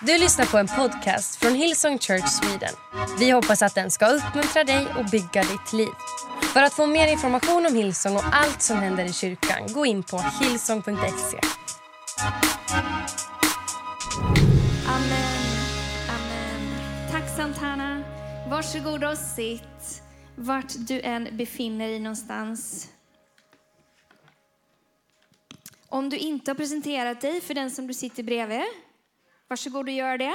Du 0.00 0.18
lyssnar 0.18 0.46
på 0.46 0.58
en 0.58 0.66
podcast 0.66 1.36
från 1.36 1.54
Hillsong 1.54 1.98
Church 1.98 2.28
Sweden. 2.28 2.74
Vi 3.18 3.30
hoppas 3.30 3.62
att 3.62 3.74
den 3.74 3.90
ska 3.90 4.06
uppmuntra 4.06 4.64
dig 4.64 4.86
och 4.98 5.04
bygga 5.04 5.42
ditt 5.42 5.72
liv. 5.72 5.92
För 6.52 6.62
att 6.62 6.72
få 6.72 6.86
mer 6.86 7.12
information 7.12 7.66
om 7.66 7.74
Hillsong 7.74 8.16
och 8.16 8.24
allt 8.32 8.62
som 8.62 8.76
händer 8.76 9.04
i 9.04 9.12
kyrkan, 9.12 9.72
gå 9.72 9.86
in 9.86 10.02
på 10.02 10.18
hillsong.se. 10.40 11.38
Amen. 14.86 15.36
Amen. 16.08 16.74
Tack 17.10 17.36
Santana. 17.36 18.02
Varsågod 18.50 19.04
och 19.04 19.18
sitt 19.18 20.02
vart 20.34 20.72
du 20.76 21.00
än 21.00 21.28
befinner 21.32 21.88
dig 21.88 22.00
någonstans. 22.00 22.88
Om 25.88 26.08
du 26.10 26.16
inte 26.16 26.50
har 26.50 26.56
presenterat 26.56 27.20
dig 27.20 27.40
för 27.40 27.54
den 27.54 27.70
som 27.70 27.86
du 27.86 27.94
sitter 27.94 28.22
bredvid, 28.22 28.64
varsågod 29.48 29.88
och 29.88 29.94
gör 29.94 30.18
det. 30.18 30.34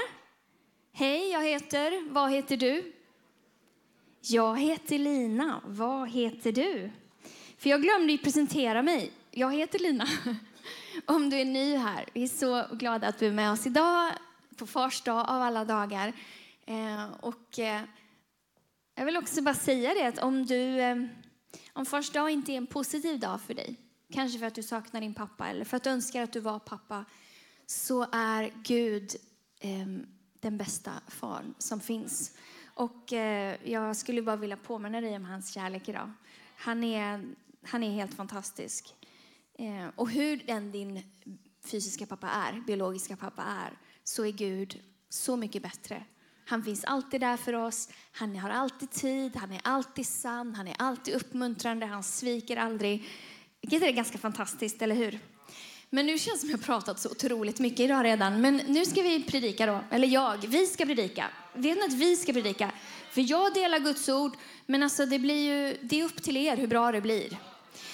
Hej, 0.94 1.32
jag 1.32 1.44
heter, 1.44 2.14
vad 2.14 2.32
heter 2.32 2.58
du? 2.58 2.94
Jag 4.22 4.60
heter 4.60 5.00
Lina, 5.00 5.62
vad 5.66 6.10
heter 6.10 6.52
du? 6.52 6.92
För 7.58 7.70
jag 7.70 7.82
glömde 7.82 8.12
ju 8.12 8.18
presentera 8.18 8.82
mig. 8.82 9.12
Jag 9.32 9.54
heter 9.56 9.80
Lina. 9.80 10.08
Om 11.06 11.30
du 11.30 11.38
är 11.38 11.46
ny 11.46 11.76
här, 11.76 12.06
vi 12.14 12.24
är 12.24 12.28
så 12.28 12.76
glada 12.76 13.08
att 13.08 13.20
du 13.20 13.28
är 13.28 13.32
med 13.32 13.52
oss 13.52 13.68
idag 13.68 14.12
på 14.58 14.68
fars 14.68 15.02
dag 15.02 15.20
av 15.30 15.42
alla 15.42 15.66
dagar. 15.66 16.14
Eh, 16.66 17.06
och 17.20 17.60
eh, 17.60 17.82
jag 18.96 19.06
vill 19.06 19.18
också 19.18 19.42
bara 19.42 19.56
säga 19.56 19.94
det 19.94 20.08
att 20.08 20.20
om 20.20 20.46
du, 20.46 20.82
eh, 20.82 20.96
om 21.74 21.86
fars 21.86 22.10
dag 22.10 22.30
inte 22.30 22.52
är 22.52 22.58
en 22.58 22.68
positiv 22.68 23.20
dag 23.20 23.42
för 23.42 23.54
dig, 23.54 23.76
kanske 24.14 24.40
för 24.40 24.46
att 24.46 24.56
du 24.56 24.64
saknar 24.64 25.02
din 25.02 25.14
pappa 25.14 25.48
eller 25.48 25.66
för 25.66 25.78
att 25.78 25.84
du 25.84 25.90
önskar 25.90 26.24
att 26.24 26.34
du 26.34 26.40
var 26.40 26.60
pappa, 26.60 27.06
så 27.72 28.08
är 28.12 28.52
Gud 28.64 29.16
eh, 29.60 29.88
den 30.40 30.58
bästa 30.58 30.92
far 31.08 31.44
som 31.58 31.80
finns. 31.80 32.32
Och 32.66 33.14
eh, 33.14 33.56
jag 33.64 33.96
skulle 33.96 34.22
bara 34.22 34.36
vilja 34.36 34.58
påminna 34.58 35.02
dig 35.02 35.16
om 35.16 35.26
hans 35.26 35.54
kärlek 35.54 35.90
idag. 35.90 36.12
Han 36.56 36.84
är, 36.84 37.36
han 37.64 37.84
är 37.84 37.92
helt 37.92 38.14
fantastisk. 38.14 38.96
Eh, 39.60 39.88
och 39.96 40.10
hur 40.10 40.44
den 40.48 40.72
din 40.72 41.04
fysiska 41.66 42.06
pappa 42.06 42.30
är, 42.30 42.62
biologiska 42.68 43.16
pappa 43.16 43.44
är, 43.44 43.78
så 44.04 44.26
är 44.26 44.32
Gud 44.32 44.80
så 45.10 45.36
mycket 45.36 45.64
bättre. 45.64 46.04
Han 46.46 46.64
finns 46.64 46.84
alltid 46.84 47.22
där 47.22 47.38
för 47.38 47.54
oss. 47.54 47.90
Han 48.12 48.36
har 48.36 48.50
alltid 48.50 48.92
tid, 48.92 49.36
han 49.36 49.52
är 49.52 49.62
alltid 49.64 50.08
sann, 50.08 50.56
han 50.56 50.68
är 50.68 50.76
alltid 50.80 51.14
uppmuntrande, 51.14 51.86
han 51.86 52.04
sviker 52.04 52.58
aldrig. 52.58 53.10
Vilket 53.62 53.84
är 53.84 53.92
ganska 53.92 54.18
fantastiskt, 54.18 54.82
eller 54.82 54.96
hur? 54.96 55.20
Men 55.94 56.06
nu 56.06 56.18
känns 56.18 56.36
det 56.36 56.40
som 56.40 56.50
jag 56.50 56.58
har 56.58 56.64
pratat 56.64 57.00
så 57.00 57.10
otroligt 57.10 57.60
mycket 57.60 57.80
idag 57.80 58.06
redan. 58.06 58.42
Men 58.42 58.58
nu 58.58 58.86
ska 58.86 59.02
vi 59.02 59.24
predika 59.24 59.66
då. 59.66 59.80
Eller 59.92 60.08
jag, 60.08 60.38
vi 60.48 60.68
ska 60.68 60.86
predika. 60.86 61.30
Vet 61.54 61.78
ni 61.78 61.84
att 61.84 61.94
vi 61.94 62.16
ska 62.16 62.34
predika? 62.34 62.72
För 63.12 63.32
jag 63.32 63.54
delar 63.54 63.80
Guds 63.80 64.10
ord, 64.10 64.32
men 64.66 64.84
alltså 64.84 65.06
det, 65.06 65.20
blir 65.20 65.44
ju, 65.44 65.78
det 65.82 66.00
är 66.00 66.04
upp 66.04 66.24
till 66.24 66.38
er 66.38 66.58
hur 66.58 66.68
bra 66.68 66.92
det 66.92 67.02
blir. 67.02 67.38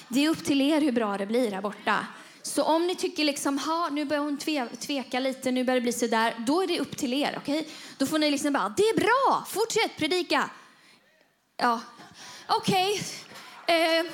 Det 0.07 0.25
är 0.25 0.29
upp 0.29 0.45
till 0.45 0.61
er 0.61 0.81
hur 0.81 0.91
bra 0.91 1.17
det 1.17 1.25
blir 1.25 1.51
här 1.51 1.61
borta. 1.61 2.07
Så 2.41 2.63
om 2.63 2.87
ni 2.87 2.95
tycker 2.95 3.23
liksom, 3.23 3.57
ha, 3.57 3.89
nu 3.89 4.05
börjar 4.05 4.23
hon 4.23 4.37
tve, 4.37 4.67
tveka 4.79 5.19
lite, 5.19 5.51
nu 5.51 5.63
börjar 5.63 5.79
det 5.79 5.83
bli 5.83 5.93
så 5.93 6.07
där, 6.07 6.33
då 6.37 6.61
är 6.61 6.67
det 6.67 6.79
upp 6.79 6.97
till 6.97 7.13
er. 7.13 7.37
Okay? 7.37 7.63
Då 7.97 8.05
får 8.05 8.19
ni 8.19 8.31
liksom 8.31 8.53
bara, 8.53 8.73
det 8.77 8.83
är 8.83 8.99
bra, 8.99 9.45
fortsätt 9.47 9.97
predika. 9.97 10.49
Ja, 11.57 11.81
okej. 12.47 13.01
Okay. 13.63 13.99
Eh, 13.99 14.05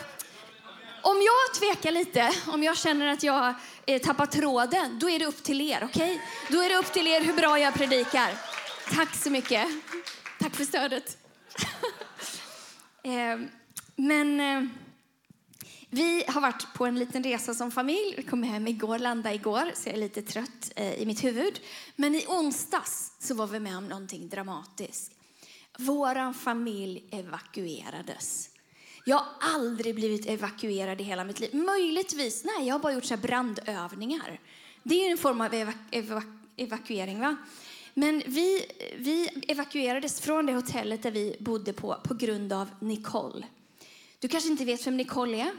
om 1.05 1.21
jag 1.21 1.59
tvekar 1.59 1.91
lite, 1.91 2.31
om 2.47 2.63
jag 2.63 2.77
känner 2.77 3.07
att 3.07 3.23
jag 3.23 3.53
eh, 3.85 4.01
tappar 4.01 4.25
tråden, 4.25 4.99
då 4.99 5.09
är 5.09 5.19
det 5.19 5.25
upp 5.25 5.43
till 5.43 5.61
er. 5.61 5.83
Okay? 5.83 6.19
Då 6.49 6.61
är 6.61 6.69
det 6.69 6.75
upp 6.75 6.93
till 6.93 7.07
er 7.07 7.21
hur 7.21 7.33
bra 7.33 7.59
jag 7.59 7.73
predikar. 7.73 8.33
Tack 8.91 9.15
så 9.15 9.29
mycket. 9.29 9.67
Tack 10.39 10.55
för 10.55 10.65
stödet. 10.65 11.17
eh, 13.03 13.39
men... 13.95 14.39
Eh, 14.39 14.69
vi 15.95 16.23
har 16.27 16.41
varit 16.41 16.73
på 16.73 16.85
en 16.85 16.99
liten 16.99 17.23
resa 17.23 17.53
som 17.53 17.71
familj. 17.71 18.13
Vi 18.17 18.23
kom 18.23 18.43
hem 18.43 18.67
igår, 18.67 18.99
landade 18.99 19.35
igår, 19.35 19.71
så 19.73 19.89
jag 19.89 19.95
är 19.95 19.99
lite 19.99 20.21
trött 20.21 20.71
eh, 20.75 20.93
i 20.93 21.05
mitt 21.05 21.23
huvud. 21.23 21.59
Men 21.95 22.15
i 22.15 22.25
onsdags 22.27 23.11
så 23.19 23.35
var 23.35 23.47
vi 23.47 23.59
med 23.59 23.77
om 23.77 23.87
någonting 23.87 24.29
dramatiskt. 24.29 25.11
Vår 25.77 26.33
familj 26.33 27.03
evakuerades. 27.11 28.49
Jag 29.03 29.15
har 29.15 29.25
aldrig 29.39 29.95
blivit 29.95 30.25
evakuerad 30.25 31.01
i 31.01 31.03
hela 31.03 31.23
mitt 31.23 31.39
liv. 31.39 31.55
Möjligtvis, 31.55 32.43
nej, 32.43 32.67
jag 32.67 32.75
har 32.75 32.79
bara 32.79 32.93
gjort 32.93 33.05
så 33.05 33.17
brandövningar. 33.17 34.39
Det 34.83 35.05
är 35.05 35.11
en 35.11 35.17
form 35.17 35.41
av 35.41 35.53
evaku 35.53 35.77
evaku 35.91 36.27
evakuering. 36.55 37.19
va? 37.19 37.35
Men 37.93 38.23
vi, 38.25 38.65
vi 38.97 39.29
evakuerades 39.47 40.21
från 40.21 40.45
det 40.45 40.53
hotellet 40.53 41.03
där 41.03 41.11
vi 41.11 41.35
bodde 41.39 41.73
på 41.73 41.97
på 42.03 42.13
grund 42.13 42.53
av 42.53 42.69
Nicole. 42.79 43.47
Du 44.19 44.27
kanske 44.27 44.49
inte 44.49 44.65
vet 44.65 44.87
vem 44.87 44.97
Nicole 44.97 45.37
är? 45.37 45.51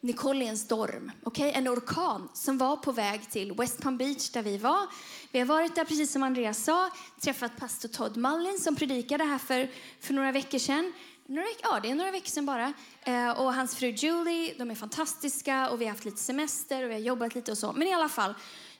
Nicole 0.00 0.44
är 0.44 0.48
en 0.48 0.58
storm, 0.58 1.12
okay? 1.24 1.50
en 1.50 1.68
orkan 1.68 2.28
som 2.34 2.58
var 2.58 2.76
på 2.76 2.92
väg 2.92 3.30
till 3.30 3.52
West 3.52 3.82
Palm 3.82 3.98
Beach 3.98 4.30
där 4.30 4.42
vi 4.42 4.58
var. 4.58 4.86
Vi 5.32 5.38
har 5.38 5.46
varit 5.46 5.74
där 5.74 5.84
precis 5.84 6.12
som 6.12 6.22
Andreas 6.22 6.64
sa, 6.64 6.90
träffat 7.20 7.56
pastor 7.56 7.88
Todd 7.88 8.16
Mullin 8.16 8.58
som 8.58 8.76
predikade 8.76 9.24
här 9.24 9.38
för, 9.38 9.70
för 10.00 10.14
några 10.14 10.32
veckor 10.32 10.58
sedan. 10.58 10.92
Några, 11.26 11.46
ja, 11.62 11.80
det 11.82 11.90
är 11.90 11.94
några 11.94 12.10
veckor 12.10 12.28
sedan 12.28 12.46
bara. 12.46 12.72
Eh, 13.04 13.30
och 13.30 13.54
hans 13.54 13.76
fru 13.76 13.88
Julie, 13.88 14.54
de 14.58 14.70
är 14.70 14.74
fantastiska 14.74 15.70
och 15.70 15.80
vi 15.80 15.84
har 15.84 15.92
haft 15.92 16.04
lite 16.04 16.20
semester 16.20 16.84
och 16.84 16.90
vi 16.90 16.94
har 16.94 17.00
jobbat 17.00 17.34
lite 17.34 17.52
och 17.52 17.58
så. 17.58 17.72
Men 17.72 17.88
i 17.88 17.94
alla 17.94 18.08
fall, 18.08 18.34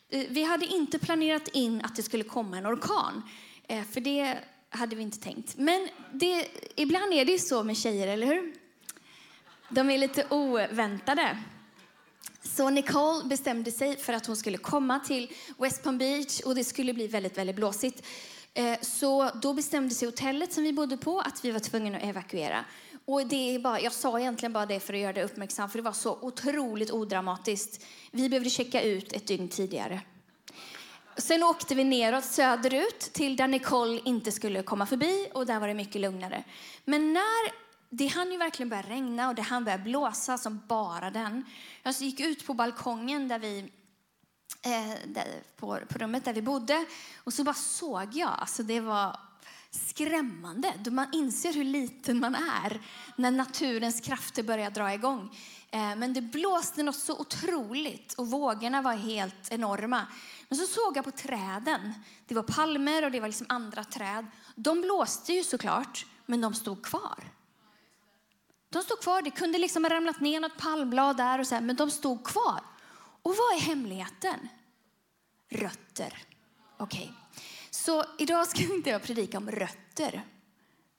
eh, 0.09 0.25
vi 0.29 0.43
hade 0.43 0.67
inte 0.67 0.99
planerat 0.99 1.49
in 1.49 1.81
att 1.85 1.97
det 1.97 2.03
skulle 2.03 2.25
komma 2.25 2.59
en 2.59 2.67
orkan. 2.67 3.23
Eh, 3.69 3.85
för 3.85 4.01
det 4.01 4.39
hade 4.71 4.97
vi 4.97 5.03
inte 5.03 5.21
tänkt. 5.21 5.57
Men 5.57 5.89
det, 6.13 6.49
ibland 6.77 7.13
är 7.13 7.25
det 7.25 7.39
så 7.39 7.65
med 7.65 7.77
tjejer, 7.77 8.09
eller 8.09 8.27
hur? 8.27 8.55
De 9.69 9.91
är 9.91 9.99
lite 9.99 10.27
oväntade. 10.31 11.39
Så 12.43 12.71
Nicole 12.71 13.25
bestämde 13.25 13.73
sig 13.73 13.97
för 13.97 14.13
att 14.13 14.27
hon 14.27 14.37
skulle 14.37 14.59
komma 14.59 15.01
till 15.01 15.33
West 15.59 15.83
Palm 15.83 15.99
Beach 15.99 16.41
och 16.41 16.55
det 16.55 16.65
skulle 16.65 16.95
bli 16.95 17.07
väldigt, 17.07 17.39
väldigt 17.39 17.57
blåsigt. 17.57 18.07
Eh, 18.55 18.81
så 18.81 19.31
då 19.43 19.55
bestämde 19.55 19.95
sig 19.95 20.09
hotellet 20.09 20.53
som 20.53 20.65
vi 20.65 20.73
bodde 20.73 20.97
på 20.97 21.21
att 21.21 21.45
vi 21.45 21.51
var 21.51 21.61
tvungna 21.61 21.99
att 21.99 22.05
evakuera. 22.05 22.65
Och 23.05 23.27
det 23.27 23.55
är 23.55 23.59
bara, 23.59 23.81
jag 23.81 23.93
sa 23.93 24.21
egentligen 24.21 24.53
bara 24.53 24.67
det 24.67 24.81
för 24.81 24.95
att 24.95 25.01
göra 25.01 25.13
det 25.13 25.25
uppmärksam 25.25 25.71
för 25.71 25.79
det 25.79 25.83
var 25.83 25.93
så 25.93 26.19
otroligt 26.21 26.91
odramatiskt. 26.91 27.85
Vi 28.11 28.29
behövde 28.29 28.51
checka 28.51 28.83
ut 28.83 29.13
ett 29.13 29.27
dygn 29.27 29.49
tidigare. 29.49 30.01
Sen 31.17 31.43
åkte 31.43 31.75
vi 31.75 31.85
neråt 31.85 32.25
söderut 32.25 33.01
till 33.01 33.37
där 33.37 33.49
Nicole 33.49 34.01
inte 34.05 34.33
skulle 34.33 34.63
komma 34.63 34.87
förbi 34.87 35.29
och 35.35 35.47
där 35.47 35.61
var 35.61 35.69
det 35.69 35.75
mycket 35.75 36.01
lugnare. 36.01 36.45
Men 36.85 37.13
när 37.13 37.53
det 37.91 38.07
hann 38.07 38.33
ju 38.33 38.39
verkligen 38.39 38.69
börja 38.69 38.83
regna 38.83 39.29
och 39.29 39.35
det 39.35 39.43
hann 39.43 39.65
börja 39.65 39.79
blåsa 39.79 40.39
som 40.39 40.61
bara 40.69 41.11
den. 41.11 41.45
Jag 41.83 41.95
gick 41.95 42.21
ut 42.21 42.47
på 42.47 42.55
balkongen 42.55 43.29
där 43.29 43.39
vi, 43.39 43.73
Eh, 44.63 45.23
på, 45.57 45.79
på 45.89 45.99
rummet 45.99 46.25
där 46.25 46.33
vi 46.33 46.43
bodde 46.43 46.87
och 47.25 47.35
så 47.35 47.45
bara 47.45 47.55
såg 47.55 48.15
jag, 48.15 48.35
alltså 48.39 48.63
det 48.63 48.81
var 48.81 49.17
skrämmande. 49.71 50.73
Då 50.79 50.91
man 50.91 51.07
inser 51.13 51.53
hur 51.53 51.65
liten 51.65 52.21
man 52.21 52.35
är 52.35 52.81
när 53.17 53.31
naturens 53.31 54.01
krafter 54.01 54.43
börjar 54.43 54.71
dra 54.71 54.95
igång. 54.95 55.39
Eh, 55.71 55.97
men 55.97 56.13
det 56.13 56.21
blåste 56.21 56.83
något 56.83 56.97
så 56.97 57.19
otroligt 57.19 58.15
och 58.15 58.31
vågorna 58.31 58.83
var 58.83 58.95
helt 58.95 59.53
enorma. 59.53 60.07
Men 60.49 60.59
så 60.59 60.67
såg 60.67 60.97
jag 60.97 61.05
på 61.05 61.11
träden. 61.11 61.95
Det 62.27 62.35
var 62.35 62.43
palmer 62.43 63.05
och 63.05 63.11
det 63.11 63.21
var 63.21 63.29
liksom 63.29 63.47
andra 63.49 63.85
träd. 63.85 64.27
De 64.55 64.81
blåste 64.81 65.33
ju 65.33 65.45
såklart, 65.45 66.07
men 66.27 66.41
de 66.41 66.55
stod 66.55 66.85
kvar. 66.85 67.25
De 68.71 68.83
stod 68.83 69.01
kvar. 69.01 69.23
Det 69.23 69.31
kunde 69.31 69.59
liksom 69.59 69.85
ha 69.85 69.91
ramlat 69.91 70.21
ner 70.21 70.41
något 70.41 70.59
palmblad 70.59 71.17
där 71.17 71.39
och 71.39 71.47
så 71.47 71.55
här, 71.55 71.63
men 71.63 71.77
de 71.77 71.91
stod 71.91 72.25
kvar. 72.27 72.61
Och 73.23 73.35
vad 73.37 73.57
är 73.57 73.61
hemligheten? 73.61 74.49
Rötter. 75.49 76.19
Okej. 76.77 77.03
Okay. 77.03 77.15
Så 77.71 78.05
idag 78.19 78.49
ska 78.49 78.63
inte 78.75 78.91
jag 78.91 79.03
predika 79.03 79.39
om 79.39 79.51
rötter. 79.51 80.23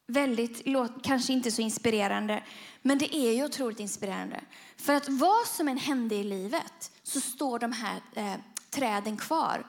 Väldigt, 0.08 0.64
kanske 1.04 1.34
inte 1.34 1.52
så 1.52 1.62
inspirerande, 1.62 2.44
men 2.82 2.98
det 2.98 3.16
är 3.16 3.34
ju 3.34 3.46
otroligt 3.46 3.80
inspirerande. 3.80 4.40
För 4.78 4.94
att 4.94 5.10
vad 5.10 5.48
som 5.48 5.68
än 5.68 5.78
hände 5.78 6.16
i 6.16 6.24
livet 6.24 6.92
så 7.04 7.22
står 7.22 7.60
de 7.60 7.72
här 7.72 8.02
eh, 8.16 8.36
träden 8.70 9.18
kvar. 9.18 9.68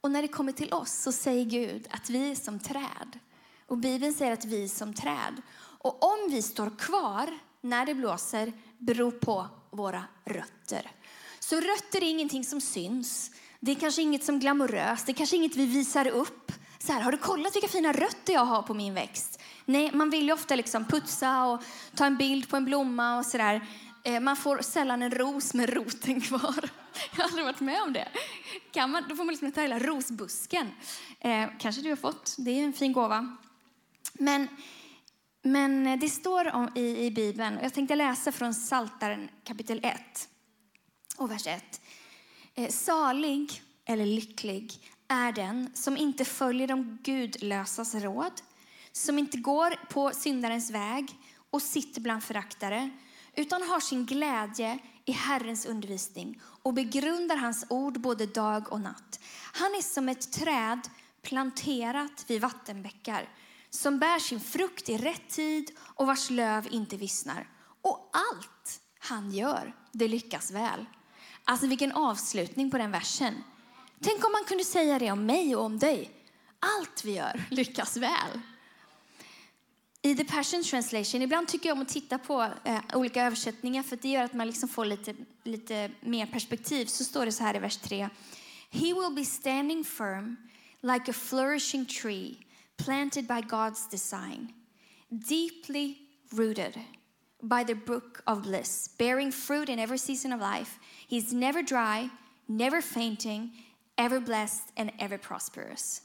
Och 0.00 0.10
när 0.10 0.22
det 0.22 0.28
kommer 0.28 0.52
till 0.52 0.72
oss 0.72 0.92
så 0.92 1.12
säger 1.12 1.44
Gud 1.44 1.88
att 1.90 2.10
vi 2.10 2.30
är 2.30 2.34
som 2.34 2.58
träd. 2.58 3.18
Och 3.66 3.78
Bibeln 3.78 4.14
säger 4.14 4.32
att 4.32 4.44
vi 4.44 4.64
är 4.64 4.68
som 4.68 4.94
träd. 4.94 5.42
Och 5.56 6.04
om 6.04 6.30
vi 6.30 6.42
står 6.42 6.78
kvar 6.78 7.38
när 7.60 7.86
det 7.86 7.94
blåser 7.94 8.52
beror 8.78 9.10
på 9.10 9.46
våra 9.70 10.04
rötter. 10.24 10.90
Så 11.40 11.56
rötter 11.60 12.04
är 12.04 12.10
ingenting 12.10 12.44
som 12.44 12.60
syns. 12.60 13.30
Det 13.60 13.70
är 13.70 13.74
kanske 13.74 14.02
inget 14.02 14.24
som 14.24 14.38
glamoröst. 14.38 15.06
Det 15.06 15.12
är 15.12 15.14
kanske 15.14 15.36
inget 15.36 15.56
vi 15.56 15.66
visar 15.66 16.08
upp. 16.08 16.52
Så 16.78 16.92
här, 16.92 17.00
har 17.00 17.12
du 17.12 17.18
kollat 17.18 17.56
vilka 17.56 17.68
fina 17.68 17.92
rötter 17.92 18.32
jag 18.32 18.44
har 18.44 18.62
på 18.62 18.74
min 18.74 18.94
växt? 18.94 19.40
Nej, 19.64 19.90
man 19.92 20.10
vill 20.10 20.26
ju 20.26 20.32
ofta 20.32 20.54
liksom 20.54 20.84
putsa 20.84 21.44
och 21.44 21.62
ta 21.94 22.06
en 22.06 22.16
bild 22.16 22.48
på 22.48 22.56
en 22.56 22.64
blomma 22.64 23.18
och 23.18 23.26
sådär. 23.26 23.68
Eh, 24.04 24.20
man 24.20 24.36
får 24.36 24.58
sällan 24.58 25.02
en 25.02 25.10
ros 25.10 25.54
med 25.54 25.70
roten 25.70 26.20
kvar. 26.20 26.70
Jag 27.10 27.22
har 27.22 27.24
aldrig 27.24 27.44
varit 27.44 27.60
med 27.60 27.82
om 27.82 27.92
det. 27.92 28.08
Kan 28.72 28.90
man, 28.90 29.04
då 29.08 29.16
får 29.16 29.24
man 29.24 29.32
liksom 29.32 29.52
ta 29.52 29.60
hela 29.60 29.78
rosbusken. 29.78 30.70
Eh, 31.20 31.48
kanske 31.58 31.82
du 31.82 31.88
har 31.88 31.96
fått. 31.96 32.36
Det 32.38 32.50
är 32.50 32.64
en 32.64 32.72
fin 32.72 32.92
gåva. 32.92 33.36
Men, 34.12 34.48
men 35.42 36.00
det 36.00 36.08
står 36.08 36.54
om, 36.54 36.68
i, 36.74 37.06
i 37.06 37.10
Bibeln, 37.10 37.58
jag 37.62 37.74
tänkte 37.74 37.94
läsa 37.94 38.32
från 38.32 38.54
Saltaren 38.54 39.28
kapitel 39.44 39.80
1 39.82 40.29
och 41.20 41.30
vers 41.30 41.46
1. 41.46 41.80
Eh, 42.54 42.70
salig 42.70 43.62
eller 43.84 44.06
lycklig 44.06 44.90
är 45.08 45.32
den 45.32 45.70
som 45.74 45.96
inte 45.96 46.24
följer 46.24 46.68
de 46.68 46.98
gudlösas 47.02 47.94
råd, 47.94 48.32
som 48.92 49.18
inte 49.18 49.38
går 49.38 49.70
på 49.90 50.10
syndarens 50.14 50.70
väg 50.70 51.08
och 51.50 51.62
sitter 51.62 52.00
bland 52.00 52.24
föraktare, 52.24 52.90
utan 53.34 53.62
har 53.62 53.80
sin 53.80 54.06
glädje 54.06 54.78
i 55.04 55.12
Herrens 55.12 55.66
undervisning 55.66 56.40
och 56.42 56.74
begrundar 56.74 57.36
hans 57.36 57.66
ord 57.68 58.00
både 58.00 58.26
dag 58.26 58.72
och 58.72 58.80
natt. 58.80 59.20
Han 59.52 59.74
är 59.74 59.82
som 59.82 60.08
ett 60.08 60.32
träd 60.32 60.80
planterat 61.22 62.24
vid 62.26 62.40
vattenbäckar 62.40 63.28
som 63.70 63.98
bär 63.98 64.18
sin 64.18 64.40
frukt 64.40 64.88
i 64.88 64.96
rätt 64.96 65.28
tid 65.28 65.70
och 65.80 66.06
vars 66.06 66.30
löv 66.30 66.68
inte 66.70 66.96
vissnar. 66.96 67.48
Och 67.82 68.10
allt 68.12 68.80
han 68.98 69.30
gör, 69.30 69.74
det 69.92 70.08
lyckas 70.08 70.50
väl. 70.50 70.86
Alltså 71.44 71.66
vilken 71.66 71.92
avslutning 71.92 72.70
på 72.70 72.78
den 72.78 72.90
versen. 72.90 73.34
Tänk 74.00 74.24
om 74.24 74.32
man 74.32 74.44
kunde 74.44 74.64
säga 74.64 74.98
det 74.98 75.10
om 75.10 75.26
mig 75.26 75.56
och 75.56 75.64
om 75.64 75.78
dig. 75.78 76.10
Allt 76.60 77.04
vi 77.04 77.12
gör 77.12 77.44
lyckas 77.50 77.96
väl. 77.96 78.40
I 80.02 80.14
The 80.14 80.24
Passion 80.24 80.62
Translation, 80.62 81.22
ibland 81.22 81.48
tycker 81.48 81.68
jag 81.68 81.76
om 81.76 81.82
att 81.82 81.88
titta 81.88 82.18
på 82.18 82.48
eh, 82.64 82.80
olika 82.94 83.24
översättningar 83.24 83.82
för 83.82 83.98
det 84.02 84.08
gör 84.08 84.24
att 84.24 84.34
man 84.34 84.46
liksom 84.46 84.68
får 84.68 84.84
lite, 84.84 85.14
lite 85.44 85.90
mer 86.00 86.26
perspektiv. 86.26 86.86
Så 86.86 87.04
står 87.04 87.26
det 87.26 87.32
så 87.32 87.44
här 87.44 87.56
i 87.56 87.58
vers 87.58 87.76
3. 87.76 88.08
He 88.70 88.94
will 88.94 89.14
be 89.16 89.24
standing 89.24 89.84
firm 89.84 90.36
like 90.82 91.10
a 91.10 91.14
flourishing 91.14 91.86
tree 91.86 92.36
planted 92.76 93.26
by 93.26 93.40
God's 93.40 93.90
design, 93.90 94.52
deeply 95.08 95.96
rooted 96.30 96.80
by 97.42 97.64
the 97.64 97.74
brook 97.74 98.22
of 98.26 98.42
bliss, 98.42 98.88
bearing 98.98 99.32
fruit 99.32 99.68
in 99.68 99.78
every 99.78 99.98
season 99.98 100.32
of 100.32 100.40
life. 100.40 100.78
He's 101.08 101.32
never 101.32 101.62
dry, 101.62 102.10
never 102.46 102.82
fainting, 102.82 103.52
ever 103.96 104.20
blessed 104.20 104.72
and 104.76 104.90
ever 104.98 105.18
prosperous. 105.18 106.02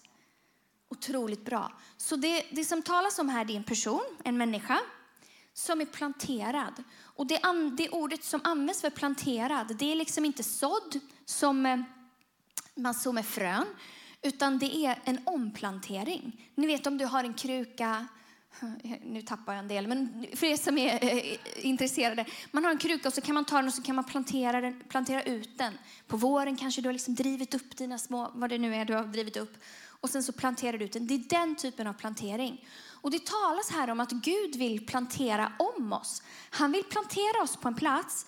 Otroligt 0.90 1.46
bra. 1.46 1.72
Så 1.98 2.16
det, 2.16 2.46
det 2.52 2.66
som 2.66 2.82
talas 2.82 3.20
om 3.20 3.30
här 3.30 3.52
är 3.52 3.56
en 3.56 3.64
person, 3.64 4.06
en 4.24 4.38
människa, 4.38 4.80
som 5.54 5.82
är 5.82 5.86
planterad. 5.86 6.84
Och 7.02 7.28
det, 7.28 7.42
det 7.78 7.90
ordet 7.90 8.24
som 8.24 8.42
används 8.44 8.82
för 8.82 8.90
planterad, 8.90 9.76
det 9.78 9.92
är 9.92 9.96
liksom 9.96 10.26
inte 10.26 10.44
sådd 10.44 11.00
som 11.26 11.66
eh, 11.66 11.80
man 12.76 12.94
sår 12.94 13.14
med 13.14 13.26
frön, 13.26 13.66
utan 14.22 14.60
det 14.60 14.76
är 14.76 15.00
en 15.04 15.20
omplantering. 15.26 16.52
Ni 16.56 16.68
vet 16.68 16.88
om 16.88 16.98
du 16.98 17.06
har 17.06 17.24
en 17.24 17.34
kruka, 17.34 18.08
nu 19.04 19.22
tappar 19.22 19.54
jag 19.54 19.60
en 19.60 19.68
del, 19.68 19.88
men 19.88 20.28
för 20.34 20.48
er 20.48 20.58
som 20.58 20.78
är 20.78 21.04
eh, 21.04 21.38
intresserade. 21.66 22.26
Man 22.52 22.64
har 22.64 22.72
en 22.72 22.78
kruka 22.78 23.08
och 23.08 23.14
så 23.14 23.22
kan 23.22 23.36
man 23.36 23.46
ta 23.46 23.56
den 23.56 23.68
och 23.68 23.74
så 23.74 23.82
kan 23.82 23.96
man 23.96 24.04
plantera, 24.04 24.62
den, 24.62 24.82
plantera 24.90 25.24
ut 25.24 25.58
den. 25.58 25.74
På 26.08 26.18
våren 26.18 26.58
kanske 26.58 26.82
du 26.82 26.88
har 26.88 26.94
liksom 26.94 27.16
drivit 27.16 27.56
upp 27.56 27.78
dina 27.78 27.98
små, 27.98 28.32
vad 28.34 28.50
det 28.50 28.58
nu 28.58 28.76
är 28.76 28.86
du 28.86 28.94
har 28.94 29.04
drivit 29.04 29.38
upp. 29.38 29.58
Och 29.88 30.10
sen 30.10 30.24
så 30.24 30.34
planterar 30.34 30.78
du 30.78 30.86
ut 30.86 30.94
den. 30.94 31.08
Det 31.08 31.14
är 31.14 31.30
den 31.30 31.56
typen 31.56 31.88
av 31.88 31.94
plantering. 31.94 32.68
Och 33.02 33.12
det 33.12 33.26
talas 33.26 33.72
här 33.72 33.90
om 33.90 34.00
att 34.00 34.12
Gud 34.12 34.56
vill 34.56 34.86
plantera 34.86 35.52
om 35.60 35.94
oss. 35.94 36.24
Han 36.50 36.72
vill 36.72 36.84
plantera 36.84 37.44
oss 37.44 37.58
på 37.58 37.68
en 37.68 37.76
plats 37.76 38.26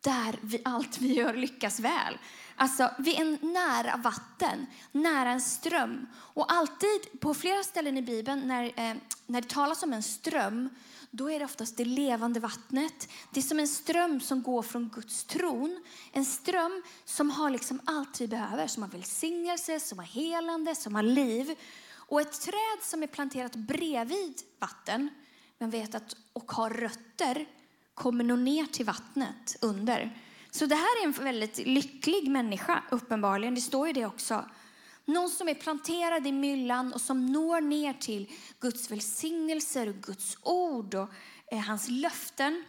där 0.00 0.38
vi, 0.42 0.60
allt 0.64 1.00
vi 1.00 1.14
gör 1.14 1.34
lyckas 1.34 1.80
väl. 1.80 2.18
Alltså 2.60 2.90
vid 2.98 3.14
en 3.14 3.38
nära 3.42 3.96
vatten, 3.96 4.66
nära 4.92 5.30
en 5.30 5.40
ström. 5.40 6.06
Och 6.14 6.52
alltid 6.52 7.20
på 7.20 7.34
flera 7.34 7.62
ställen 7.62 7.98
i 7.98 8.02
Bibeln 8.02 8.40
när, 8.40 8.64
eh, 8.64 8.96
när 9.26 9.40
det 9.40 9.48
talas 9.48 9.82
om 9.82 9.92
en 9.92 10.02
ström, 10.02 10.68
då 11.10 11.30
är 11.30 11.38
det 11.38 11.44
oftast 11.44 11.76
det 11.76 11.84
levande 11.84 12.40
vattnet. 12.40 13.08
Det 13.30 13.40
är 13.40 13.42
som 13.42 13.58
en 13.58 13.68
ström 13.68 14.20
som 14.20 14.42
går 14.42 14.62
från 14.62 14.88
Guds 14.88 15.24
tron. 15.24 15.84
En 16.12 16.24
ström 16.24 16.82
som 17.04 17.30
har 17.30 17.50
liksom 17.50 17.80
allt 17.84 18.20
vi 18.20 18.28
behöver, 18.28 18.66
som 18.66 18.82
har 18.82 18.90
välsignelse, 18.90 19.80
som 19.80 19.98
har 19.98 20.06
helande, 20.06 20.74
som 20.74 20.94
har 20.94 21.02
liv. 21.02 21.54
Och 21.94 22.20
ett 22.20 22.40
träd 22.40 22.82
som 22.82 23.02
är 23.02 23.06
planterat 23.06 23.56
bredvid 23.56 24.34
vatten, 24.58 25.10
men 25.58 25.70
vet 25.70 25.94
att, 25.94 26.16
och 26.32 26.52
har 26.52 26.70
rötter, 26.70 27.46
kommer 27.94 28.24
nog 28.24 28.38
ner 28.38 28.66
till 28.66 28.86
vattnet 28.86 29.56
under. 29.60 30.16
Så 30.58 30.66
det 30.66 30.74
här 30.74 31.02
är 31.02 31.04
en 31.04 31.12
väldigt 31.12 31.58
lycklig 31.58 32.30
människa, 32.30 32.82
uppenbarligen. 32.90 33.54
Det 33.54 33.60
står 33.60 33.86
ju 33.86 33.92
det 33.92 34.06
också. 34.06 34.44
Någon 35.04 35.30
som 35.30 35.48
är 35.48 35.54
planterad 35.54 36.26
i 36.26 36.32
myllan 36.32 36.92
och 36.92 37.00
som 37.00 37.26
når 37.26 37.60
ner 37.60 37.92
till 37.92 38.32
Guds 38.60 38.90
välsignelser 38.90 39.88
och 39.88 39.94
Guds 39.94 40.36
ord 40.42 40.94
och 40.94 41.08
eh, 41.46 41.58
hans 41.58 41.88
löften. 41.88 42.64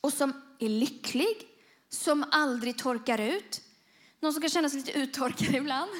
Och 0.00 0.12
som 0.12 0.42
är 0.58 0.68
lycklig, 0.68 1.48
som 1.88 2.24
aldrig 2.30 2.78
torkar 2.78 3.18
ut. 3.18 3.62
Någon 4.20 4.32
som 4.32 4.42
kan 4.42 4.50
känna 4.50 4.70
sig 4.70 4.78
lite 4.78 4.98
uttorkad 4.98 5.54
ibland. 5.54 5.90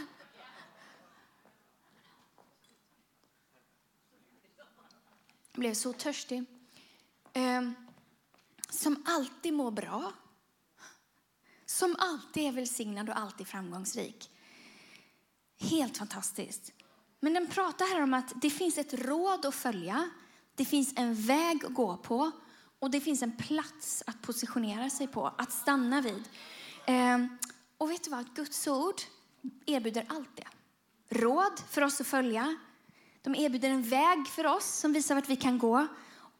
Jag 5.52 5.60
blev 5.60 5.74
så 5.74 5.92
törstig. 5.92 6.44
Eh, 7.32 7.70
som 8.70 9.04
alltid 9.06 9.52
mår 9.52 9.70
bra 9.70 10.12
som 11.80 11.96
alltid 11.98 12.42
är 12.42 12.52
välsignad 12.52 13.08
och 13.08 13.18
alltid 13.18 13.46
framgångsrik. 13.46 14.30
Helt 15.60 15.98
fantastiskt. 15.98 16.72
Men 17.20 17.34
den 17.34 17.46
pratar 17.46 17.94
här 17.94 18.02
om 18.02 18.14
att 18.14 18.32
det 18.42 18.50
finns 18.50 18.78
ett 18.78 18.94
råd 18.94 19.46
att 19.46 19.54
följa, 19.54 20.10
det 20.54 20.64
finns 20.64 20.92
en 20.96 21.14
väg 21.14 21.64
att 21.64 21.74
gå 21.74 21.96
på 21.96 22.30
och 22.78 22.90
det 22.90 23.00
finns 23.00 23.22
en 23.22 23.36
plats 23.36 24.02
att 24.06 24.22
positionera 24.22 24.90
sig 24.90 25.06
på, 25.08 25.26
att 25.38 25.52
stanna 25.52 26.00
vid. 26.00 26.28
Ehm, 26.86 27.38
och 27.78 27.90
vet 27.90 28.04
du 28.04 28.10
vad? 28.10 28.34
Guds 28.34 28.66
ord 28.66 29.00
erbjuder 29.66 30.06
allt 30.08 30.36
det. 30.36 30.48
Råd 31.08 31.62
för 31.68 31.82
oss 31.82 32.00
att 32.00 32.06
följa. 32.06 32.56
De 33.22 33.34
erbjuder 33.34 33.70
en 33.70 33.82
väg 33.82 34.26
för 34.26 34.46
oss 34.46 34.66
som 34.66 34.92
visar 34.92 35.14
vart 35.14 35.28
vi 35.28 35.36
kan 35.36 35.58
gå 35.58 35.86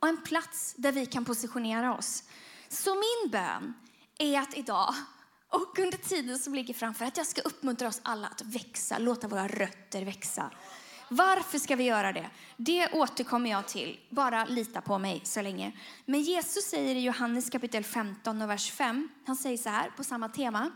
och 0.01 0.09
en 0.09 0.23
plats 0.23 0.75
där 0.77 0.93
vi 0.93 1.07
kan 1.07 1.25
positionera 1.25 1.97
oss. 1.97 2.25
Så 2.69 2.95
min 2.95 3.31
bön 3.31 3.75
är 4.19 4.39
att 4.39 4.57
idag 4.57 4.95
och 5.51 5.79
under 5.79 5.99
tiden 5.99 6.39
som 6.39 6.55
ligger 6.55 6.75
framför 6.75 7.05
att 7.05 7.17
jag 7.17 7.27
ska 7.27 7.41
uppmuntra 7.41 7.89
oss 7.89 8.01
alla 8.03 8.27
att 8.27 8.43
växa, 8.43 8.99
låta 8.99 9.29
våra 9.29 9.49
rötter 9.49 10.05
växa. 10.05 10.51
Varför 11.09 11.59
ska 11.59 11.77
vi 11.77 11.85
göra 11.85 12.13
det? 12.13 12.31
Det 12.57 12.93
återkommer 12.93 13.51
jag 13.51 13.69
till. 13.69 14.01
Bara 14.11 14.45
lita 14.45 14.81
på 14.81 14.99
mig 14.99 15.21
så 15.25 15.43
länge. 15.43 15.73
Men 16.05 16.23
Jesus 16.23 16.65
säger 16.65 16.95
i 16.95 17.01
Johannes 17.01 17.51
kapitel 17.51 17.85
15 17.85 18.43
och 18.43 18.51
vers 18.51 18.71
5, 18.71 19.09
han 19.27 19.37
säger 19.37 19.59
så 19.59 19.69
här 19.69 19.91
på 19.97 20.05
samma 20.05 20.29
tema. 20.29 20.71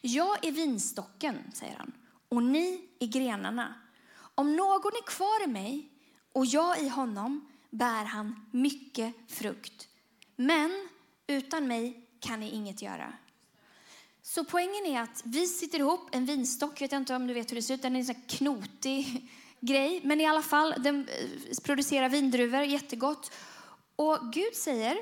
Jag 0.00 0.44
är 0.44 0.52
vinstocken, 0.52 1.38
säger 1.54 1.76
han, 1.76 1.92
och 2.28 2.42
ni 2.42 2.88
är 2.98 3.06
grenarna. 3.06 3.74
Om 4.34 4.56
någon 4.56 4.92
är 4.92 5.06
kvar 5.06 5.44
i 5.44 5.46
mig 5.46 5.88
och 6.32 6.46
jag 6.46 6.80
i 6.80 6.88
honom 6.88 7.48
bär 7.70 8.04
han 8.04 8.46
mycket 8.50 9.14
frukt. 9.28 9.88
Men 10.36 10.88
utan 11.26 11.66
mig 11.66 12.06
kan 12.20 12.40
ni 12.40 12.50
inget 12.50 12.82
göra. 12.82 13.12
Så 14.34 14.44
poängen 14.44 14.86
är 14.86 15.00
att 15.00 15.22
vi 15.24 15.46
sitter 15.46 15.78
ihop 15.78 16.08
en 16.12 16.24
vinstock, 16.24 16.80
jag 16.80 16.88
vet 16.88 16.92
inte 16.92 17.14
om 17.14 17.26
du 17.26 17.34
vet 17.34 17.50
hur 17.50 17.56
det 17.56 17.62
ser 17.62 17.74
ut, 17.74 17.82
den 17.82 17.96
är 17.96 18.00
en 18.00 18.06
sån 18.06 18.22
knotig 18.28 19.30
grej, 19.60 20.00
men 20.04 20.20
i 20.20 20.26
alla 20.26 20.42
fall, 20.42 20.74
den 20.78 21.08
eh, 21.08 21.56
producerar 21.64 22.08
vindruvor, 22.08 22.62
jättegott. 22.62 23.32
Och 23.96 24.32
Gud 24.32 24.54
säger, 24.54 24.96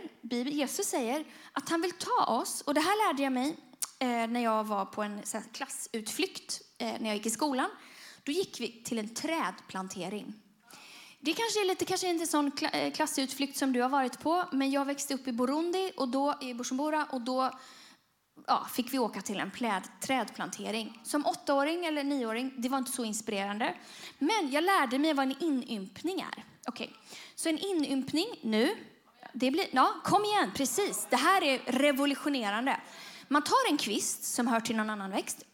Jesus 0.51 0.87
säger, 0.87 1.25
att 1.53 1.69
han 1.69 1.83
vill 1.83 1.93
ta 1.93 2.25
oss, 2.25 2.61
och 2.61 2.75
det 2.75 2.81
här 2.81 3.09
lärde 3.09 3.23
jag 3.23 3.33
mig 3.33 3.57
eh, 3.99 4.07
när 4.07 4.41
jag 4.41 4.65
var 4.65 4.85
på 4.85 5.03
en 5.03 5.21
klassutflykt 5.53 6.61
eh, 6.79 6.93
när 7.01 7.07
jag 7.07 7.17
gick 7.17 7.27
i 7.27 7.31
skolan. 7.31 7.71
Då 8.23 8.33
gick 8.33 8.61
vi 8.61 8.83
till 8.85 8.99
en 8.99 9.15
trädplantering. 9.15 10.35
Det 11.21 11.33
kanske 11.33 11.61
är 11.61 11.67
lite, 11.67 11.85
kanske 11.85 12.09
inte 12.09 12.23
en 12.23 12.29
sån 12.29 12.51
klassutflykt 12.95 13.57
som 13.57 13.73
du 13.73 13.83
har 13.83 13.89
varit 13.89 14.21
på, 14.21 14.45
men 14.53 14.71
jag 14.71 14.85
växte 14.85 15.15
upp 15.15 15.29
i 15.29 15.33
Burundi 15.33 15.93
och 15.97 16.09
då 16.09 16.35
i 16.41 16.55
Bujumbura 16.55 17.07
och 17.11 17.21
då 17.21 17.51
ja, 18.47 18.67
fick 18.73 18.95
vi 18.95 18.99
åka 18.99 19.21
till 19.21 19.41
en 19.41 19.51
pläd, 19.51 19.83
trädplantering. 20.01 21.01
Som 21.05 21.27
åttaåring 21.27 21.85
eller 21.85 22.05
nioåring, 22.05 22.55
det 22.57 22.69
var 22.69 22.79
inte 22.79 22.93
så 22.93 23.05
inspirerande. 23.05 23.75
Men 24.19 24.51
jag 24.51 24.65
lärde 24.65 24.99
mig 24.99 25.15
vad 25.15 25.27
en 25.27 25.43
inympning 25.43 26.21
är. 26.21 26.45
Okay. 26.67 26.89
Så 27.35 27.49
en 27.49 27.59
inympning 27.59 28.27
nu, 28.43 28.75
det 29.33 29.51
blir, 29.51 29.67
ja, 29.71 29.95
kom 30.05 30.25
igen, 30.25 30.51
precis. 30.55 31.07
Det 31.11 31.17
här 31.17 31.45
är 31.45 31.59
revolutionerande. 31.59 32.81
Man 33.29 33.43
tar 33.43 33.71
en 33.71 33.77
kvist 33.77 34.25
som 34.25 34.47
hör 34.47 34.61
till 34.61 34.77
någon 34.77 34.91
annan 34.91 35.11
växt, 35.11 35.45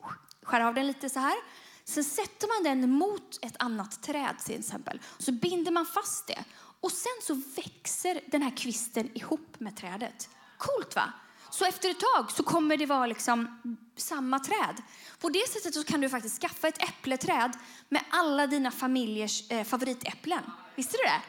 skär 0.42 0.60
av 0.60 0.74
den 0.74 0.86
lite 0.86 1.08
så 1.08 1.20
här. 1.20 1.36
Sen 1.84 2.04
sätter 2.04 2.48
man 2.48 2.78
den 2.78 2.90
mot 2.90 3.38
ett 3.42 3.56
annat 3.58 4.02
träd 4.02 4.38
till 4.44 4.58
exempel. 4.58 5.00
Så 5.18 5.32
binder 5.32 5.72
man 5.72 5.86
fast 5.86 6.26
det. 6.26 6.44
Och 6.80 6.92
sen 6.92 7.12
så 7.22 7.42
växer 7.56 8.20
den 8.26 8.42
här 8.42 8.56
kvisten 8.56 9.10
ihop 9.14 9.60
med 9.60 9.76
trädet. 9.76 10.28
Coolt 10.58 10.96
va? 10.96 11.12
Så 11.50 11.64
efter 11.64 11.90
ett 11.90 12.00
tag 12.00 12.30
så 12.30 12.42
kommer 12.42 12.76
det 12.76 12.86
vara 12.86 13.06
liksom 13.06 13.60
samma 13.96 14.38
träd. 14.38 14.82
På 15.20 15.28
det 15.28 15.48
sättet 15.48 15.74
så 15.74 15.84
kan 15.84 16.00
du 16.00 16.08
faktiskt 16.08 16.40
skaffa 16.40 16.68
ett 16.68 16.82
äppleträd 16.82 17.52
med 17.88 18.02
alla 18.10 18.46
dina 18.46 18.70
familjers 18.70 19.50
eh, 19.50 19.64
favoritäpplen. 19.64 20.42
Visste 20.74 20.96
du 20.96 21.02
det? 21.02 21.22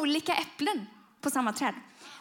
Olika 0.00 0.34
äpplen 0.34 0.86
på 1.20 1.30
samma 1.30 1.52
träd. 1.52 1.74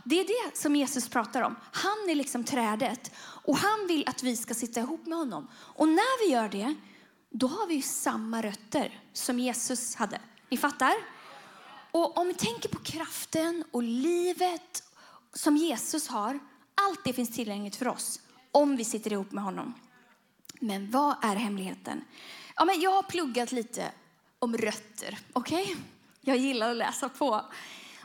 Det 0.04 0.20
är 0.20 0.24
det 0.24 0.58
som 0.58 0.76
Jesus 0.76 1.10
pratar 1.10 1.42
om. 1.42 1.56
Han 1.72 2.10
är 2.10 2.16
liksom 2.16 2.44
trädet 2.44 3.12
och 3.18 3.58
han 3.58 3.88
vill 3.88 4.08
att 4.08 4.24
vi 4.24 4.38
ska 4.38 4.54
sitta 4.54 4.80
ihop 4.80 5.06
med 5.06 5.18
honom. 5.18 5.48
Och 5.54 5.88
när 5.88 6.28
vi 6.28 6.34
gör 6.34 6.50
det, 6.50 6.76
då 7.30 7.48
har 7.48 7.68
vi 7.68 7.82
samma 7.82 8.42
rötter 8.42 9.04
som 9.14 9.40
Jesus 9.40 9.96
hade. 9.96 10.22
Ni 10.50 10.58
fattar? 10.58 10.94
Och 11.92 12.18
om 12.18 12.28
vi 12.28 12.34
tänker 12.34 12.70
på 12.70 12.80
kraften 12.80 13.64
och 13.72 13.84
livet 13.84 14.84
som 15.34 15.58
Jesus 15.58 16.08
har, 16.08 16.40
allt 16.90 17.04
det 17.04 17.14
finns 17.14 17.36
tillgängligt 17.36 17.76
för 17.76 17.88
oss 17.88 18.20
om 18.52 18.76
vi 18.76 18.86
sitter 18.86 19.14
ihop 19.14 19.32
med 19.32 19.44
honom. 19.44 19.74
Men 20.60 20.92
vad 20.92 21.16
är 21.22 21.36
hemligheten? 21.36 22.04
Ja, 22.56 22.66
men 22.66 22.82
jag 22.82 22.92
har 22.92 23.04
pluggat 23.04 23.52
lite 23.52 23.92
om 24.40 24.58
rötter. 24.58 25.20
Okay? 25.34 25.76
Jag 26.22 26.38
gillar 26.38 26.72
att 26.72 26.78
läsa 26.78 27.10
på. 27.10 27.46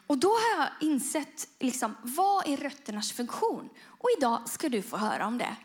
Och 0.07 0.19
då 0.19 0.29
har 0.29 0.59
jag 0.59 0.69
insett 0.81 1.49
liksom, 1.59 1.97
vad 2.03 2.49
är 2.49 2.57
rötternas 2.57 3.13
funktion. 3.13 3.69
Och 3.87 4.09
idag 4.19 4.49
ska 4.49 4.69
du 4.69 4.83
få 4.83 4.97
höra 4.97 5.27
om 5.27 5.39
det. 5.39 5.57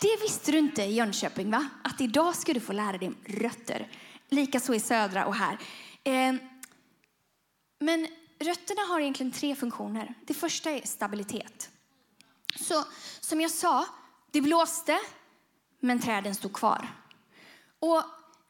Det 0.00 0.16
visste 0.22 0.52
du 0.52 0.58
inte 0.58 0.82
i 0.82 0.94
Jönköping, 0.94 1.50
va? 1.50 1.68
Att 1.84 2.00
idag 2.00 2.36
ska 2.36 2.52
du 2.52 2.60
få 2.60 2.72
lära 2.72 2.98
dig 2.98 3.08
om 3.08 3.16
rötter. 3.24 3.88
Likaså 4.28 4.74
i 4.74 4.80
södra 4.80 5.26
och 5.26 5.34
här. 5.34 5.58
Eh, 6.04 6.34
men 7.78 8.06
rötterna 8.38 8.82
har 8.82 9.00
egentligen 9.00 9.32
tre 9.32 9.56
funktioner. 9.56 10.14
Det 10.26 10.34
första 10.34 10.70
är 10.70 10.86
stabilitet. 10.86 11.70
Så 12.56 12.84
som 13.20 13.40
jag 13.40 13.50
sa, 13.50 13.86
det 14.30 14.40
blåste, 14.40 14.98
men 15.80 16.00
träden 16.00 16.34
stod 16.34 16.52
kvar. 16.52 16.88
Och 17.78 17.98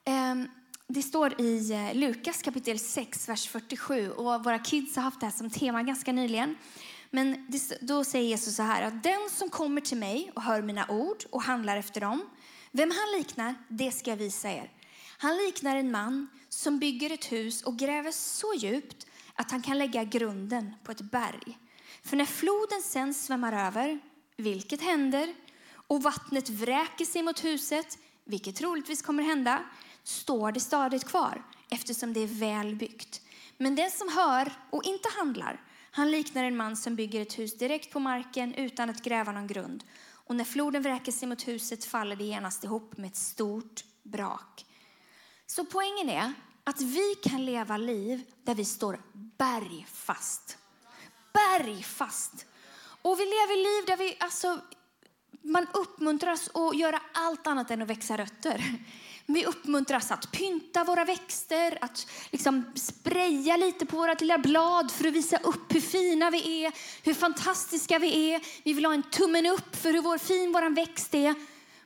eh, 0.04 0.34
det 0.86 1.02
står 1.02 1.40
i 1.40 1.72
eh, 1.72 1.94
Lukas 1.94 2.42
kapitel 2.42 2.78
6, 2.78 3.28
vers 3.28 3.48
47. 3.48 4.10
Och 4.10 4.44
våra 4.44 4.58
kids 4.58 4.96
har 4.96 5.02
haft 5.02 5.20
det 5.20 5.26
här 5.26 5.32
som 5.32 5.50
tema 5.50 5.82
ganska 5.82 6.12
nyligen. 6.12 6.56
Men 7.10 7.46
det, 7.48 7.78
då 7.80 8.04
säger 8.04 8.28
Jesus 8.28 8.56
så 8.56 8.62
här 8.62 8.82
att 8.82 9.02
den 9.02 9.28
som 9.30 9.50
kommer 9.50 9.80
till 9.80 9.98
mig 9.98 10.32
och 10.34 10.42
hör 10.42 10.62
mina 10.62 10.86
ord 10.88 11.24
och 11.30 11.42
handlar 11.42 11.76
efter 11.76 12.00
dem, 12.00 12.22
vem 12.72 12.90
han 12.90 13.18
liknar, 13.18 13.54
det 13.68 13.92
ska 13.92 14.10
jag 14.10 14.16
visa 14.16 14.50
er. 14.50 14.72
Han 15.18 15.36
liknar 15.36 15.76
en 15.76 15.90
man 15.90 16.28
som 16.48 16.78
bygger 16.78 17.10
ett 17.10 17.32
hus 17.32 17.62
och 17.62 17.76
gräver 17.76 18.10
så 18.10 18.54
djupt 18.56 19.06
att 19.34 19.50
han 19.50 19.62
kan 19.62 19.78
lägga 19.78 20.04
grunden 20.04 20.74
på 20.84 20.92
ett 20.92 21.00
berg. 21.00 21.58
För 22.08 22.16
när 22.16 22.24
floden 22.24 22.82
sen 22.82 23.14
svämmar 23.14 23.66
över, 23.66 23.98
vilket 24.36 24.82
händer, 24.82 25.34
och 25.72 26.02
vattnet 26.02 26.48
vräker 26.48 27.04
sig 27.04 27.22
mot 27.22 27.44
huset, 27.44 27.98
vilket 28.24 28.56
troligtvis 28.56 29.02
kommer 29.02 29.22
hända, 29.22 29.64
står 30.02 30.52
det 30.52 30.60
stadigt 30.60 31.04
kvar 31.04 31.42
eftersom 31.70 32.12
det 32.12 32.20
är 32.20 32.26
väl 32.26 32.76
byggt. 32.76 33.22
Men 33.56 33.74
den 33.74 33.90
som 33.90 34.08
hör 34.08 34.52
och 34.70 34.84
inte 34.84 35.08
handlar, 35.18 35.60
han 35.90 36.10
liknar 36.10 36.44
en 36.44 36.56
man 36.56 36.76
som 36.76 36.96
bygger 36.96 37.22
ett 37.22 37.38
hus 37.38 37.58
direkt 37.58 37.92
på 37.92 38.00
marken 38.00 38.54
utan 38.54 38.90
att 38.90 39.02
gräva 39.02 39.32
någon 39.32 39.46
grund. 39.46 39.84
Och 40.10 40.36
när 40.36 40.44
floden 40.44 40.82
vräker 40.82 41.12
sig 41.12 41.28
mot 41.28 41.48
huset 41.48 41.84
faller 41.84 42.16
det 42.16 42.24
genast 42.24 42.64
ihop 42.64 42.96
med 42.96 43.10
ett 43.10 43.16
stort 43.16 43.84
brak. 44.02 44.66
Så 45.46 45.64
poängen 45.64 46.08
är 46.08 46.32
att 46.64 46.80
vi 46.80 47.14
kan 47.22 47.44
leva 47.44 47.76
liv 47.76 48.22
där 48.44 48.54
vi 48.54 48.64
står 48.64 49.00
bergfast. 49.12 50.58
Bergfast. 51.32 52.46
Och 53.02 53.20
vi 53.20 53.24
lever 53.24 53.56
liv 53.56 53.86
där 53.86 53.96
vi, 53.96 54.16
alltså, 54.20 54.60
man 55.42 55.66
uppmuntras 55.74 56.50
att 56.54 56.76
göra 56.76 57.00
allt 57.12 57.46
annat 57.46 57.70
än 57.70 57.82
att 57.82 57.88
växa 57.88 58.16
rötter. 58.16 58.64
Vi 59.26 59.44
uppmuntras 59.44 60.10
att 60.10 60.32
pynta 60.32 60.84
våra 60.84 61.04
växter, 61.04 61.78
att 61.80 62.06
liksom 62.30 62.72
spraya 62.74 63.56
lite 63.56 63.86
på 63.86 63.96
våra 63.96 64.14
lilla 64.14 64.38
blad 64.38 64.90
för 64.90 65.08
att 65.08 65.14
visa 65.14 65.36
upp 65.36 65.74
hur 65.74 65.80
fina 65.80 66.30
vi 66.30 66.64
är, 66.64 66.72
hur 67.02 67.14
fantastiska 67.14 67.98
vi 67.98 68.32
är. 68.32 68.40
Vi 68.64 68.72
vill 68.72 68.84
ha 68.84 68.94
en 68.94 69.02
tummen 69.02 69.46
upp 69.46 69.76
för 69.76 69.92
hur 69.92 70.02
vår 70.02 70.18
fin 70.18 70.52
vår 70.52 70.74
växt 70.74 71.14
är. 71.14 71.34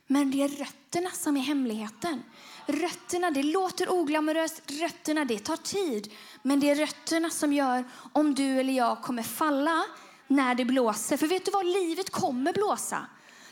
Men 0.07 0.31
det 0.31 0.43
är 0.43 0.47
rötterna 0.47 1.09
som 1.09 1.37
är 1.37 1.41
hemligheten. 1.41 2.23
Rötterna, 2.65 3.31
det 3.31 3.43
låter 3.43 3.91
oglamoröst, 3.91 4.61
rötterna, 4.81 5.25
det 5.25 5.39
tar 5.39 5.57
tid. 5.57 6.13
Men 6.41 6.59
det 6.59 6.69
är 6.69 6.75
rötterna 6.75 7.29
som 7.29 7.53
gör 7.53 7.83
om 8.13 8.35
du 8.35 8.59
eller 8.59 8.73
jag 8.73 9.01
kommer 9.01 9.23
falla 9.23 9.83
när 10.27 10.55
det 10.55 10.65
blåser. 10.65 11.17
För 11.17 11.27
vet 11.27 11.45
du 11.45 11.51
vad, 11.51 11.65
livet 11.65 12.09
kommer 12.09 12.53
blåsa. 12.53 13.05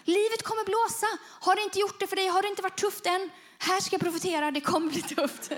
Livet 0.04 0.44
kommer 0.44 0.66
blåsa. 0.66 1.08
Har 1.40 1.56
det 1.56 1.62
inte 1.62 1.80
gjort 1.80 2.00
det 2.00 2.08
för 2.08 2.16
dig, 2.16 2.28
har 2.28 2.42
det 2.42 2.48
inte 2.48 2.62
varit 2.62 2.80
tufft 2.80 3.06
än, 3.06 3.30
här 3.58 3.82
ska 3.82 3.94
jag 3.94 4.02
profetera, 4.02 4.52
det 4.52 4.62
kommer 4.62 4.92
bli 4.92 5.02
tufft. 5.02 5.52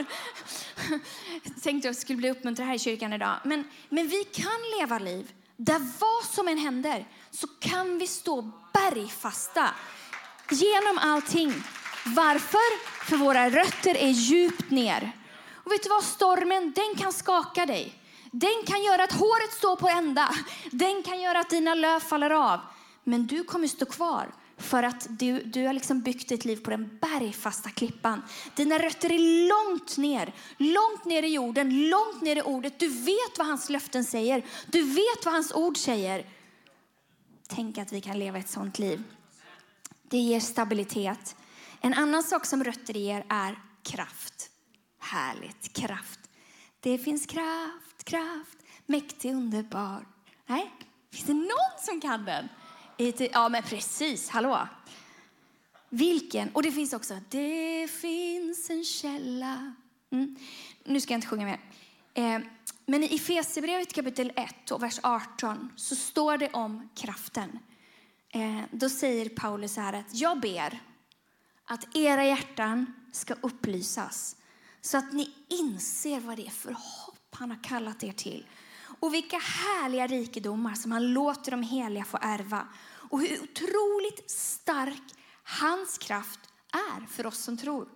Jag 1.43 1.61
tänkte 1.63 1.87
jag 1.87 1.95
skulle 1.95 2.17
bli 2.17 2.29
uppmuntrad 2.31 2.67
här 2.67 2.75
i 2.75 2.79
kyrkan 2.79 3.13
idag. 3.13 3.35
Men, 3.43 3.63
men 3.89 4.07
vi 4.07 4.23
kan 4.23 4.79
leva 4.79 4.99
liv 4.99 5.33
där 5.57 5.79
vad 5.99 6.23
som 6.23 6.47
än 6.47 6.57
händer 6.57 7.07
så 7.31 7.47
kan 7.47 7.97
vi 7.97 8.07
stå 8.07 8.51
bergfasta 8.73 9.69
genom 10.49 10.97
allting. 10.97 11.53
Varför? 12.05 13.03
För 13.05 13.17
våra 13.17 13.49
rötter 13.49 13.97
är 13.97 14.09
djupt 14.09 14.71
ner. 14.71 15.11
Och 15.53 15.71
vet 15.71 15.83
du 15.83 15.89
vad? 15.89 16.03
Stormen, 16.03 16.73
den 16.75 16.95
kan 16.97 17.13
skaka 17.13 17.65
dig. 17.65 17.93
Den 18.31 18.63
kan 18.65 18.83
göra 18.83 19.03
att 19.03 19.11
håret 19.11 19.53
står 19.53 19.75
på 19.75 19.89
ända. 19.89 20.29
Den 20.71 21.03
kan 21.03 21.21
göra 21.21 21.39
att 21.39 21.49
dina 21.49 21.75
löv 21.75 21.99
faller 21.99 22.29
av. 22.29 22.59
Men 23.03 23.27
du 23.27 23.43
kommer 23.43 23.67
stå 23.67 23.85
kvar 23.85 24.33
för 24.57 24.83
att 24.83 25.07
du, 25.09 25.43
du 25.43 25.65
har 25.65 25.73
liksom 25.73 26.01
byggt 26.01 26.29
ditt 26.29 26.45
liv 26.45 26.55
på 26.55 26.69
den 26.69 26.99
bergfasta 27.01 27.69
klippan. 27.69 28.21
Dina 28.55 28.79
rötter 28.79 29.11
är 29.11 29.47
långt 29.49 29.97
ner, 29.97 30.33
långt 30.57 31.05
ner 31.05 31.23
i 31.23 31.33
jorden, 31.33 31.89
långt 31.89 32.21
ner 32.21 32.35
i 32.35 32.41
ordet. 32.41 32.79
Du 32.79 32.87
vet 32.87 33.37
vad 33.37 33.47
hans 33.47 33.69
löften 33.69 34.03
säger. 34.03 34.45
Du 34.67 34.81
vet 34.81 35.25
vad 35.25 35.33
hans 35.33 35.53
ord 35.53 35.77
säger. 35.77 36.25
Tänk 37.47 37.77
att 37.77 37.91
vi 37.91 38.01
kan 38.01 38.19
leva 38.19 38.37
ett 38.37 38.49
sånt 38.49 38.79
liv. 38.79 39.03
Det 40.09 40.17
ger 40.17 40.39
stabilitet. 40.39 41.35
En 41.85 41.93
annan 41.93 42.23
sak 42.23 42.45
som 42.45 42.63
rötter 42.63 42.93
ger 42.93 43.25
är 43.29 43.59
kraft. 43.83 44.49
Härligt, 44.99 45.73
kraft. 45.73 46.19
Det 46.79 46.97
finns 46.97 47.25
kraft, 47.25 48.03
kraft, 48.03 48.57
mäktig, 48.85 49.33
underbar. 49.33 50.07
Nej, 50.45 50.71
finns 51.11 51.25
det 51.25 51.33
någon 51.33 51.79
som 51.79 52.01
kan 52.01 52.25
den? 52.25 52.49
Ja, 53.31 53.49
men 53.49 53.63
precis. 53.63 54.29
Hallå. 54.29 54.67
Vilken? 55.89 56.49
Och 56.49 56.63
det 56.63 56.71
finns 56.71 56.93
också, 56.93 57.17
det 57.29 57.91
finns 57.91 58.69
en 58.69 58.83
källa. 58.83 59.73
Mm. 60.11 60.35
Nu 60.83 61.01
ska 61.01 61.13
jag 61.13 61.17
inte 61.17 61.27
sjunga 61.27 61.45
mer. 61.45 61.59
Eh, 62.13 62.39
men 62.85 63.03
i 63.03 63.15
Efesierbrevet 63.15 63.93
kapitel 63.93 64.31
1 64.35 64.71
och 64.71 64.83
vers 64.83 64.99
18 65.03 65.69
så 65.75 65.95
står 65.95 66.37
det 66.37 66.49
om 66.49 66.89
kraften. 66.95 67.59
Eh, 68.29 68.61
då 68.71 68.89
säger 68.89 69.29
Paulus 69.29 69.73
så 69.73 69.81
här 69.81 69.93
att 69.93 70.15
jag 70.15 70.39
ber 70.39 70.79
att 71.65 71.95
era 71.95 72.25
hjärtan 72.25 72.93
ska 73.11 73.33
upplysas 73.33 74.35
så 74.81 74.97
att 74.97 75.13
ni 75.13 75.33
inser 75.47 76.19
vad 76.19 76.37
det 76.37 76.45
är 76.47 76.51
för 76.51 76.71
hopp 76.71 77.35
han 77.35 77.51
har 77.51 77.63
kallat 77.63 78.03
er 78.03 78.11
till 78.11 78.47
och 78.99 79.13
vilka 79.13 79.37
härliga 79.37 80.07
rikedomar 80.07 80.73
som 80.73 80.91
han 80.91 81.13
låter 81.13 81.51
de 81.51 81.63
heliga 81.63 82.05
få 82.05 82.17
ärva 82.21 82.67
och 82.83 83.21
hur 83.21 83.43
otroligt 83.43 84.31
stark 84.31 85.13
hans 85.43 85.97
kraft 85.97 86.39
är 86.71 87.05
för 87.05 87.25
oss 87.25 87.37
som 87.37 87.57
tror. 87.57 87.87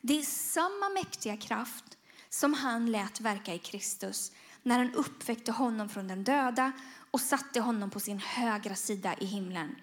Det 0.00 0.18
är 0.18 0.22
samma 0.22 0.88
mäktiga 0.88 1.36
kraft 1.36 1.84
som 2.28 2.54
han 2.54 2.90
lät 2.90 3.20
verka 3.20 3.54
i 3.54 3.58
Kristus 3.58 4.32
när 4.62 4.78
han 4.78 4.94
uppväckte 4.94 5.52
honom 5.52 5.88
från 5.88 6.08
den 6.08 6.24
döda 6.24 6.72
och 7.10 7.20
satte 7.20 7.60
honom 7.60 7.90
på 7.90 8.00
sin 8.00 8.18
högra 8.18 8.74
sida 8.74 9.14
i 9.20 9.24
himlen. 9.24 9.76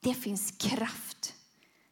Det 0.00 0.14
finns 0.14 0.50
kraft. 0.50 1.34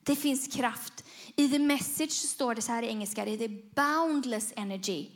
Det 0.08 0.16
finns 0.16 0.56
kraft. 0.56 1.04
I 1.36 1.48
The 1.48 1.58
Message 1.58 2.12
står 2.12 2.54
det 2.54 2.62
så 2.62 2.72
här 2.72 2.82
i 2.82 2.88
engelska, 2.88 3.24
det 3.24 3.44
är 3.44 3.72
boundless 3.74 4.52
energy, 4.56 5.10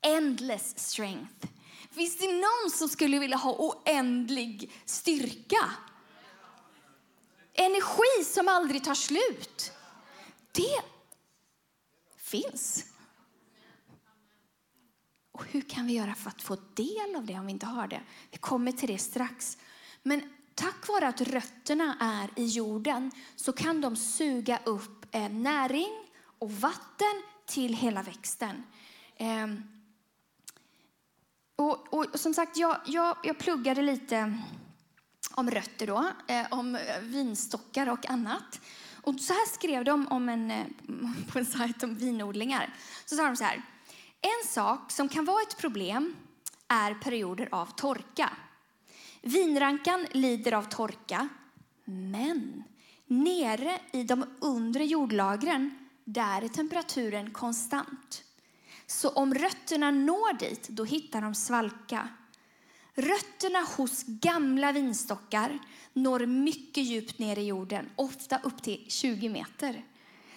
endless 0.00 0.78
strength. 0.78 1.46
Finns 1.90 2.18
det 2.18 2.32
någon 2.32 2.70
som 2.70 2.88
skulle 2.88 3.18
vilja 3.18 3.36
ha 3.36 3.54
oändlig 3.58 4.72
styrka? 4.84 5.70
Energi 7.54 8.24
som 8.24 8.48
aldrig 8.48 8.84
tar 8.84 8.94
slut. 8.94 9.72
Det 10.52 10.82
finns. 12.16 12.84
Och 15.32 15.44
hur 15.44 15.60
kan 15.60 15.86
vi 15.86 15.92
göra 15.92 16.14
för 16.14 16.30
att 16.30 16.42
få 16.42 16.56
del 16.74 17.16
av 17.16 17.26
det 17.26 17.34
om 17.34 17.46
vi 17.46 17.52
inte 17.52 17.66
har 17.66 17.88
det? 17.88 18.02
Vi 18.30 18.38
kommer 18.38 18.72
till 18.72 18.88
det 18.88 18.98
strax. 18.98 19.58
Men 20.02 20.37
tack 20.58 20.88
vare 20.88 21.08
att 21.08 21.20
rötterna 21.20 21.96
är 22.00 22.42
i 22.42 22.46
jorden 22.46 23.10
så 23.36 23.52
kan 23.52 23.80
de 23.80 23.96
suga 23.96 24.60
upp 24.64 25.14
eh, 25.14 25.28
näring 25.28 25.90
och 26.38 26.52
vatten 26.52 27.22
till 27.46 27.74
hela 27.74 28.02
växten. 28.02 28.62
Och, 31.56 31.94
och, 31.94 32.14
och 32.14 32.20
som 32.20 32.34
sagt, 32.34 32.56
jag, 32.56 32.80
jag, 32.86 33.16
jag 33.22 33.38
pluggade 33.38 33.82
lite 33.82 34.38
om 35.34 35.50
rötter 35.50 35.86
då, 35.86 36.10
eh, 36.26 36.46
om 36.50 36.74
eh, 36.74 37.00
vinstockar 37.00 37.88
och 37.88 38.10
annat. 38.10 38.60
Och 39.02 39.20
så 39.20 39.32
här 39.32 39.46
skrev 39.54 39.84
de 39.84 40.06
om 40.06 40.28
en, 40.28 40.74
på 41.32 41.38
en 41.38 41.46
sajt 41.46 41.82
om 41.82 41.94
vinodlingar. 41.94 42.74
Så 43.04 43.16
sa 43.16 43.26
de 43.26 43.36
så 43.36 43.44
här. 43.44 43.62
En 44.20 44.48
sak 44.48 44.90
som 44.92 45.08
kan 45.08 45.24
vara 45.24 45.42
ett 45.42 45.58
problem 45.58 46.14
är 46.68 46.94
perioder 46.94 47.48
av 47.50 47.66
torka. 47.66 48.30
Vinrankan 49.22 50.06
lider 50.12 50.52
av 50.52 50.62
torka, 50.62 51.28
men 51.84 52.62
nere 53.06 53.78
i 53.92 54.02
de 54.02 54.24
undre 54.40 54.84
jordlagren 54.84 55.88
där 56.04 56.42
är 56.42 56.48
temperaturen 56.48 57.30
konstant. 57.30 58.24
Så 58.86 59.08
om 59.08 59.34
rötterna 59.34 59.90
når 59.90 60.38
dit, 60.38 60.68
då 60.68 60.84
hittar 60.84 61.22
de 61.22 61.34
svalka. 61.34 62.08
Rötterna 62.94 63.58
hos 63.76 64.04
gamla 64.06 64.72
vinstockar 64.72 65.58
når 65.92 66.26
mycket 66.26 66.84
djupt 66.84 67.18
ner 67.18 67.38
i 67.38 67.46
jorden, 67.46 67.90
ofta 67.96 68.38
upp 68.38 68.62
till 68.62 68.84
20 68.88 69.28
meter. 69.28 69.84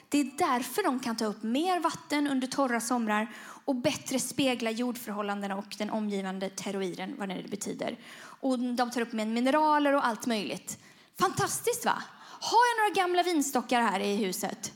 Det 0.10 0.20
är 0.20 0.32
därför 0.38 0.84
de 0.84 1.00
kan 1.00 1.16
ta 1.16 1.26
upp 1.26 1.44
mer 1.44 1.80
vatten 1.80 2.28
under 2.28 2.48
torra 2.48 2.80
somrar 2.80 3.36
och 3.66 3.76
bättre 3.76 4.20
spegla 4.20 4.72
jordförhållandena 4.72 5.56
och 5.56 5.76
den 5.78 5.90
omgivande 5.90 6.50
terroiren, 6.50 7.16
vad 7.18 7.30
det 7.30 7.50
betyder. 7.50 7.98
Och 8.24 8.60
de 8.60 8.92
tar 8.92 9.02
upp 9.02 9.14
med 9.14 9.28
mineraler 9.28 9.94
och 9.94 10.08
allt 10.08 10.26
möjligt. 10.26 10.78
Fantastiskt 11.20 11.86
va? 11.86 12.04
Har 12.42 12.60
jag 12.70 12.84
några 12.84 13.02
gamla 13.02 13.24
vinstockar 13.24 13.82
här 13.82 14.00
i 14.00 14.16
huset? 14.16 14.72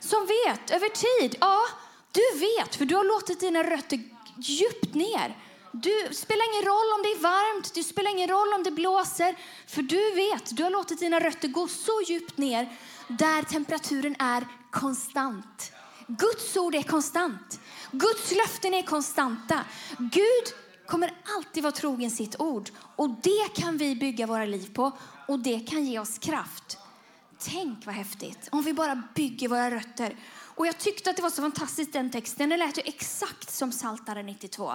Som 0.00 0.26
vet 0.26 0.70
över 0.70 0.88
tid? 0.88 1.36
Ja, 1.40 1.60
du 2.12 2.38
vet, 2.38 2.74
för 2.74 2.84
du 2.84 2.96
har 2.96 3.04
låtit 3.04 3.40
dina 3.40 3.62
rötter 3.62 4.00
djupt 4.36 4.94
ner. 4.94 5.36
Du 5.72 6.08
spelar 6.14 6.54
ingen 6.54 6.64
roll 6.64 6.92
om 6.96 7.02
det 7.02 7.08
är 7.08 7.22
varmt, 7.22 7.74
det 7.74 7.82
spelar 7.82 8.10
ingen 8.10 8.28
roll 8.28 8.52
om 8.54 8.62
det 8.62 8.70
blåser, 8.70 9.36
för 9.66 9.82
du 9.82 10.14
vet, 10.14 10.56
du 10.56 10.62
har 10.62 10.70
låtit 10.70 11.00
dina 11.00 11.20
rötter 11.20 11.48
gå 11.48 11.68
så 11.68 12.02
djupt 12.08 12.38
ner 12.38 12.68
där 13.08 13.42
temperaturen 13.42 14.16
är 14.18 14.46
konstant. 14.70 15.72
Guds 16.06 16.56
ord 16.56 16.74
är 16.74 16.82
konstant. 16.82 17.60
Guds 17.92 18.32
löften 18.32 18.74
är 18.74 18.82
konstanta. 18.82 19.64
Gud 19.98 20.54
kommer 20.86 21.12
alltid 21.36 21.62
vara 21.62 21.72
trogen 21.72 22.10
sitt 22.10 22.40
ord 22.40 22.70
och 22.96 23.10
det 23.22 23.54
kan 23.54 23.76
vi 23.76 23.96
bygga 23.96 24.26
våra 24.26 24.44
liv 24.44 24.74
på 24.74 24.92
och 25.28 25.38
det 25.38 25.60
kan 25.60 25.84
ge 25.84 25.98
oss 25.98 26.18
kraft. 26.18 26.78
Tänk 27.38 27.86
vad 27.86 27.94
häftigt 27.94 28.48
om 28.52 28.62
vi 28.62 28.72
bara 28.72 29.02
bygger 29.14 29.48
våra 29.48 29.70
rötter. 29.70 30.16
Och 30.54 30.66
jag 30.66 30.78
tyckte 30.78 31.10
att 31.10 31.16
det 31.16 31.22
var 31.22 31.30
så 31.30 31.42
fantastiskt 31.42 31.92
den 31.92 32.10
texten. 32.10 32.48
Den 32.48 32.58
lät 32.58 32.78
ju 32.78 32.82
exakt 32.84 33.50
som 33.50 33.72
Saltaren 33.72 34.26
92 34.26 34.72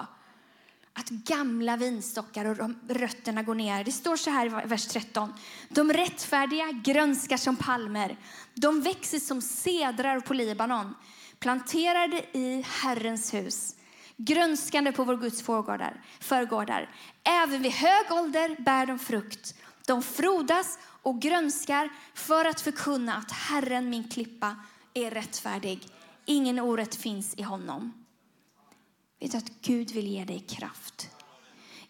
att 0.98 1.08
gamla 1.08 1.76
vinstockar 1.76 2.44
och 2.44 2.70
rötterna 2.88 3.42
går 3.42 3.54
ner. 3.54 3.84
Det 3.84 3.92
står 3.92 4.16
så 4.16 4.30
här 4.30 4.46
i 4.46 4.68
vers 4.68 4.86
13. 4.86 5.32
De 5.68 5.92
rättfärdiga 5.92 6.72
grönskar 6.72 7.36
som 7.36 7.56
palmer. 7.56 8.16
De 8.54 8.80
växer 8.80 9.18
som 9.18 9.42
cedrar 9.42 10.20
på 10.20 10.34
Libanon, 10.34 10.94
planterade 11.40 12.24
i 12.32 12.64
Herrens 12.66 13.34
hus, 13.34 13.76
grönskande 14.16 14.92
på 14.92 15.04
vår 15.04 15.16
Guds 15.16 15.42
förgårdar. 15.42 16.04
förgårdar. 16.20 16.90
Även 17.24 17.62
vid 17.62 17.72
hög 17.72 18.12
ålder 18.12 18.56
bär 18.62 18.86
de 18.86 18.98
frukt. 18.98 19.54
De 19.86 20.02
frodas 20.02 20.78
och 21.02 21.20
grönskar 21.20 21.90
för 22.14 22.44
att 22.44 22.60
förkunna 22.60 23.14
att 23.14 23.30
Herren, 23.32 23.90
min 23.90 24.08
klippa, 24.08 24.56
är 24.94 25.10
rättfärdig. 25.10 25.88
Ingen 26.24 26.60
orätt 26.60 26.94
finns 26.94 27.34
i 27.34 27.42
honom. 27.42 28.06
Vet 29.20 29.32
du 29.32 29.38
att 29.38 29.60
Gud 29.60 29.90
vill 29.90 30.06
ge 30.06 30.24
dig 30.24 30.40
kraft? 30.40 31.10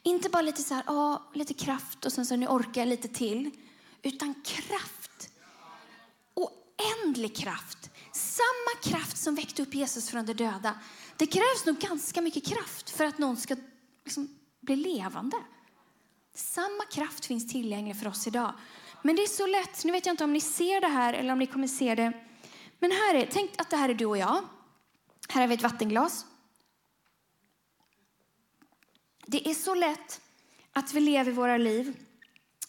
Inte 0.02 0.28
bara 0.28 0.42
lite 0.42 0.62
så 0.62 0.74
här, 0.74 0.84
ah, 0.86 1.22
lite 1.34 1.54
kraft 1.54 2.04
och 2.04 2.12
sen 2.12 2.26
så 2.26 2.36
nu 2.36 2.46
orkar 2.46 2.80
jag 2.80 2.88
lite 2.88 3.08
till. 3.08 3.50
Utan 4.02 4.34
kraft. 4.44 5.30
Oändlig 6.34 7.36
kraft. 7.36 7.90
Samma 8.36 8.82
kraft 8.82 9.16
som 9.16 9.34
väckte 9.34 9.62
upp 9.62 9.74
Jesus 9.74 10.10
från 10.10 10.26
de 10.26 10.32
döda. 10.32 10.80
Det 11.16 11.26
krävs 11.26 11.66
nog 11.66 11.78
ganska 11.78 12.20
mycket 12.20 12.46
kraft 12.46 12.90
för 12.90 13.04
att 13.04 13.18
någon 13.18 13.36
ska 13.36 13.56
liksom 14.04 14.28
bli 14.60 14.76
levande. 14.76 15.36
Samma 16.34 16.84
kraft 16.84 17.26
finns 17.26 17.52
tillgänglig 17.52 18.00
för 18.00 18.08
oss 18.08 18.26
idag. 18.26 18.52
Men 19.02 19.16
det 19.16 19.22
är 19.22 19.26
så 19.26 19.46
lätt. 19.46 19.84
Nu 19.84 19.92
vet 19.92 20.06
jag 20.06 20.12
inte 20.12 20.24
om 20.24 20.32
ni 20.32 20.40
ser 20.40 20.80
det 20.80 20.86
här 20.86 21.12
eller 21.12 21.32
om 21.32 21.38
ni 21.38 21.46
kommer 21.46 21.68
se 21.68 21.94
det. 21.94 22.12
Men 22.78 22.90
här 22.90 23.14
är, 23.14 23.28
tänk 23.32 23.60
att 23.60 23.70
det 23.70 23.76
här 23.76 23.88
är 23.88 23.94
du 23.94 24.06
och 24.06 24.18
jag. 24.18 24.44
Här 25.28 25.40
har 25.40 25.48
vi 25.48 25.54
ett 25.54 25.62
vattenglas. 25.62 26.26
Det 29.26 29.48
är 29.48 29.54
så 29.54 29.74
lätt 29.74 30.20
att 30.72 30.94
vi 30.94 31.00
lever 31.00 31.32
våra 31.32 31.56
liv. 31.56 31.96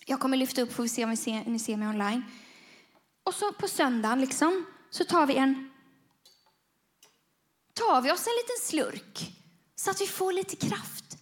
Jag 0.05 0.19
kommer 0.19 0.37
lyfta 0.37 0.61
upp, 0.61 0.73
får 0.73 0.83
vi 0.83 0.89
se 0.89 1.03
om 1.03 1.09
vi 1.09 1.17
ser, 1.17 1.43
ni 1.45 1.59
ser 1.59 1.77
mig 1.77 1.87
online. 1.87 2.23
Och 3.23 3.33
så 3.33 3.53
på 3.53 3.67
söndagen 3.67 4.21
liksom, 4.21 4.65
så 4.97 5.03
tar 5.03 5.25
vi 5.25 5.35
en 5.35 5.71
tar 7.73 8.01
vi 8.01 8.11
oss 8.11 8.27
en 8.27 8.33
liten 8.33 8.57
slurk 8.61 9.31
så 9.75 9.91
att 9.91 10.01
vi 10.01 10.07
får 10.07 10.33
lite 10.33 10.55
kraft. 10.55 11.17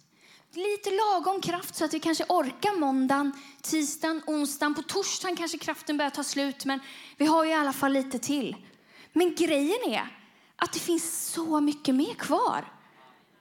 Lite 0.51 0.89
lagom 0.91 1.41
kraft 1.41 1.75
så 1.75 1.85
att 1.85 1.93
vi 1.93 1.99
kanske 1.99 2.25
orkar 2.29 2.79
måndagen, 2.79 3.31
tisdagen, 3.61 4.21
onsdagen. 4.27 4.75
På 4.75 4.81
torsdagen 4.81 5.38
kanske 5.38 5.57
kraften 5.57 5.97
börjar 5.97 6.09
ta 6.09 6.23
slut, 6.23 6.65
men 6.65 6.79
vi 7.17 7.25
har 7.25 7.43
ju 7.43 7.51
i 7.51 7.53
alla 7.53 7.73
fall 7.73 7.93
lite 7.93 8.19
till. 8.19 8.55
Men 9.13 9.35
grejen 9.35 9.83
är 9.85 10.19
att 10.55 10.73
det 10.73 10.79
finns 10.79 11.31
så 11.31 11.61
mycket 11.61 11.95
mer 11.95 12.13
kvar. 12.13 12.73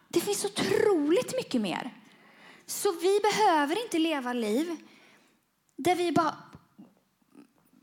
Det 0.08 0.20
finns 0.20 0.44
otroligt 0.44 1.36
mycket 1.36 1.60
mer. 1.60 1.94
Så 2.66 2.92
vi 2.92 3.20
behöver 3.20 3.82
inte 3.82 3.98
leva 3.98 4.32
liv 4.32 4.76
där 5.76 5.94
vi 5.94 6.12
bara 6.12 6.36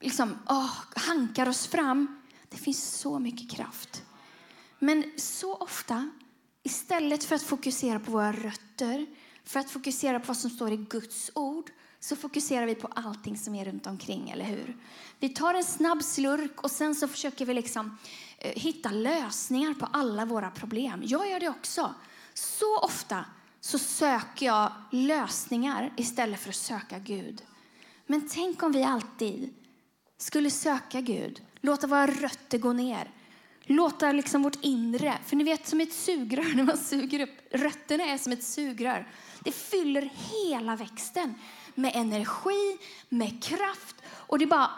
liksom, 0.01 0.39
åh, 0.49 0.73
hankar 0.95 1.49
oss 1.49 1.67
fram. 1.67 2.20
Det 2.51 2.57
finns 2.57 2.99
så 2.99 3.19
mycket 3.19 3.51
kraft. 3.51 4.03
Men 4.79 5.11
så 5.17 5.55
ofta, 5.55 6.09
istället 6.63 7.23
för 7.23 7.35
att 7.35 7.43
fokusera 7.43 7.99
på 7.99 8.11
våra 8.11 8.31
rötter, 8.31 9.05
för 9.43 9.59
att 9.59 9.71
fokusera 9.71 10.19
på 10.19 10.25
vad 10.25 10.37
som 10.37 10.49
står 10.49 10.71
i 10.71 10.77
Guds 10.77 11.31
ord, 11.35 11.71
så 11.99 12.15
fokuserar 12.15 12.65
vi 12.65 12.75
på 12.75 12.87
allting 12.87 13.37
som 13.37 13.55
är 13.55 13.65
runt 13.65 13.87
omkring, 13.87 14.29
eller 14.29 14.45
hur? 14.45 14.77
Vi 15.19 15.29
tar 15.29 15.53
en 15.53 15.63
snabb 15.63 16.03
slurk 16.03 16.63
och 16.63 16.71
sen 16.71 16.95
så 16.95 17.07
försöker 17.07 17.45
vi 17.45 17.53
liksom 17.53 17.97
eh, 18.37 18.51
hitta 18.61 18.91
lösningar 18.91 19.73
på 19.73 19.85
alla 19.85 20.25
våra 20.25 20.51
problem. 20.51 21.01
Jag 21.05 21.29
gör 21.29 21.39
det 21.39 21.49
också. 21.49 21.95
Så 22.33 22.79
ofta 22.79 23.25
så 23.59 23.79
söker 23.79 24.45
jag 24.45 24.71
lösningar 24.91 25.93
istället 25.97 26.39
för 26.39 26.49
att 26.49 26.55
söka 26.55 26.99
Gud. 26.99 27.41
Men 28.05 28.29
tänk 28.29 28.63
om 28.63 28.71
vi 28.71 28.83
alltid 28.83 29.53
skulle 30.21 30.49
söka 30.49 31.01
Gud, 31.01 31.41
låta 31.61 31.87
våra 31.87 32.07
rötter 32.07 32.57
gå 32.57 32.73
ner, 32.73 33.11
låta 33.63 34.11
liksom 34.11 34.43
vårt 34.43 34.57
inre, 34.61 35.17
för 35.25 35.35
ni 35.35 35.43
vet 35.43 35.67
som 35.67 35.81
ett 35.81 35.93
sugrör 35.93 36.53
när 36.55 36.63
man 36.63 36.77
suger 36.77 37.19
upp, 37.19 37.39
rötterna 37.51 38.03
är 38.03 38.17
som 38.17 38.31
ett 38.31 38.43
sugrör. 38.43 39.07
Det 39.39 39.51
fyller 39.51 40.09
hela 40.15 40.75
växten 40.75 41.33
med 41.75 41.91
energi, 41.95 42.77
med 43.09 43.43
kraft 43.43 43.95
och 44.07 44.39
det 44.39 44.47
bara 44.47 44.69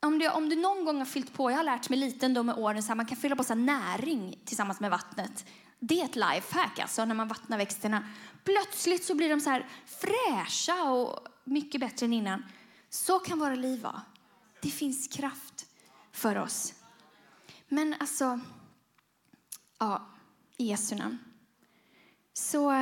om 0.00 0.18
du, 0.18 0.28
om 0.28 0.48
du 0.48 0.56
någon 0.56 0.84
gång 0.84 0.98
har 0.98 1.04
fyllt 1.04 1.32
på, 1.34 1.50
jag 1.50 1.56
har 1.56 1.64
lärt 1.64 1.88
mig 1.88 1.98
liten 1.98 2.34
då 2.34 2.42
med 2.42 2.58
åren, 2.58 2.82
så 2.82 2.88
här, 2.88 2.94
man 2.94 3.06
kan 3.06 3.16
fylla 3.16 3.36
på 3.36 3.44
så 3.44 3.54
näring 3.54 4.38
tillsammans 4.44 4.80
med 4.80 4.90
vattnet. 4.90 5.46
Det 5.78 6.00
är 6.00 6.04
ett 6.04 6.16
lifehack 6.16 6.78
alltså, 6.78 7.04
när 7.04 7.14
man 7.14 7.28
vattnar 7.28 7.58
växterna. 7.58 8.08
Plötsligt 8.44 9.04
så 9.04 9.14
blir 9.14 9.28
de 9.28 9.40
så 9.40 9.50
här 9.50 9.66
fräscha 9.86 10.82
och 10.82 11.28
mycket 11.44 11.80
bättre 11.80 12.06
än 12.06 12.12
innan. 12.12 12.44
Så 12.90 13.18
kan 13.18 13.38
våra 13.38 13.54
liv 13.54 13.82
vara. 13.82 14.02
Det 14.62 14.70
finns 14.70 15.08
kraft 15.08 15.66
för 16.12 16.38
oss. 16.38 16.74
Men 17.68 17.94
alltså, 18.00 18.40
ja, 19.78 20.06
i 20.56 20.64
Jesu 20.64 20.94
namn. 20.94 21.18
Så, 22.32 22.72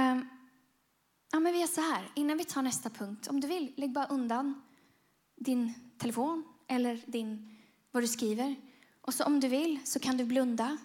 ja 1.33 1.41
men 1.41 1.53
vi 1.53 1.63
är 1.63 1.67
så 1.67 1.81
här, 1.81 2.11
innan 2.15 2.39
vi 2.39 2.45
tar 2.45 2.63
nästa 2.63 2.91
punkt. 2.91 3.29
Om 3.29 3.41
du 3.41 3.49
vill, 3.49 3.73
lägg 3.77 3.93
bara 3.93 4.07
undan 4.07 4.63
din 5.37 5.75
telefon 5.99 6.45
eller 6.69 7.03
din, 7.07 7.59
vad 7.91 8.03
du 8.03 8.09
skriver. 8.09 8.57
Och 9.01 9.15
så 9.15 9.25
om 9.25 9.41
du 9.41 9.49
vill 9.49 9.79
så 9.85 9.99
kan 9.99 10.17
du 10.17 10.25
blunda 10.25 10.79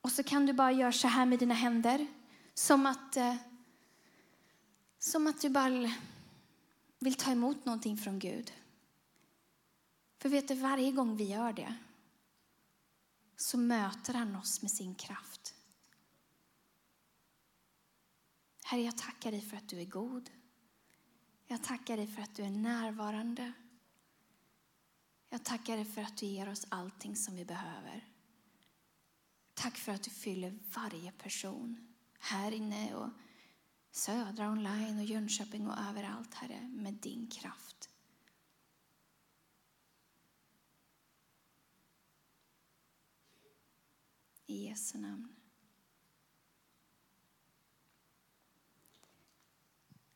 och 0.00 0.12
så 0.12 0.22
kan 0.22 0.46
du 0.46 0.52
bara 0.52 0.72
göra 0.72 0.92
så 0.92 1.08
här 1.08 1.26
med 1.26 1.38
dina 1.38 1.54
händer. 1.54 2.06
Som 2.54 2.86
att, 2.86 3.16
eh, 3.16 3.36
som 4.98 5.26
att 5.26 5.40
du 5.40 5.48
bara 5.48 5.92
vill 6.98 7.14
ta 7.14 7.30
emot 7.30 7.64
någonting 7.64 7.96
från 7.96 8.18
Gud. 8.18 8.52
För 10.24 10.28
vet 10.28 10.48
du, 10.48 10.54
varje 10.54 10.92
gång 10.92 11.16
vi 11.16 11.24
gör 11.24 11.52
det 11.52 11.74
så 13.36 13.58
möter 13.58 14.14
han 14.14 14.36
oss 14.36 14.62
med 14.62 14.70
sin 14.70 14.94
kraft. 14.94 15.54
Herre, 18.64 18.82
jag 18.82 18.98
tackar 18.98 19.30
dig 19.30 19.40
för 19.40 19.56
att 19.56 19.68
du 19.68 19.80
är 19.80 19.84
god. 19.84 20.30
Jag 21.46 21.64
tackar 21.64 21.96
dig 21.96 22.06
för 22.06 22.22
att 22.22 22.34
du 22.34 22.42
är 22.42 22.50
närvarande. 22.50 23.52
Jag 25.28 25.44
tackar 25.44 25.76
dig 25.76 25.84
för 25.84 26.02
att 26.02 26.16
du 26.16 26.26
ger 26.26 26.48
oss 26.48 26.66
allting 26.68 27.16
som 27.16 27.36
vi 27.36 27.44
behöver. 27.44 28.08
Tack 29.54 29.76
för 29.76 29.92
att 29.92 30.02
du 30.02 30.10
fyller 30.10 30.58
varje 30.74 31.12
person 31.12 31.94
här 32.18 32.52
inne 32.52 32.94
och 32.94 33.10
Södra 33.90 34.50
online 34.50 34.98
och 34.98 35.04
Jönköping 35.04 35.68
och 35.68 35.78
överallt, 35.78 36.34
Herre, 36.34 36.60
med 36.60 36.94
din 36.94 37.26
kraft. 37.26 37.93
I 44.46 44.68
Jesu 44.68 44.98
namn. 44.98 45.28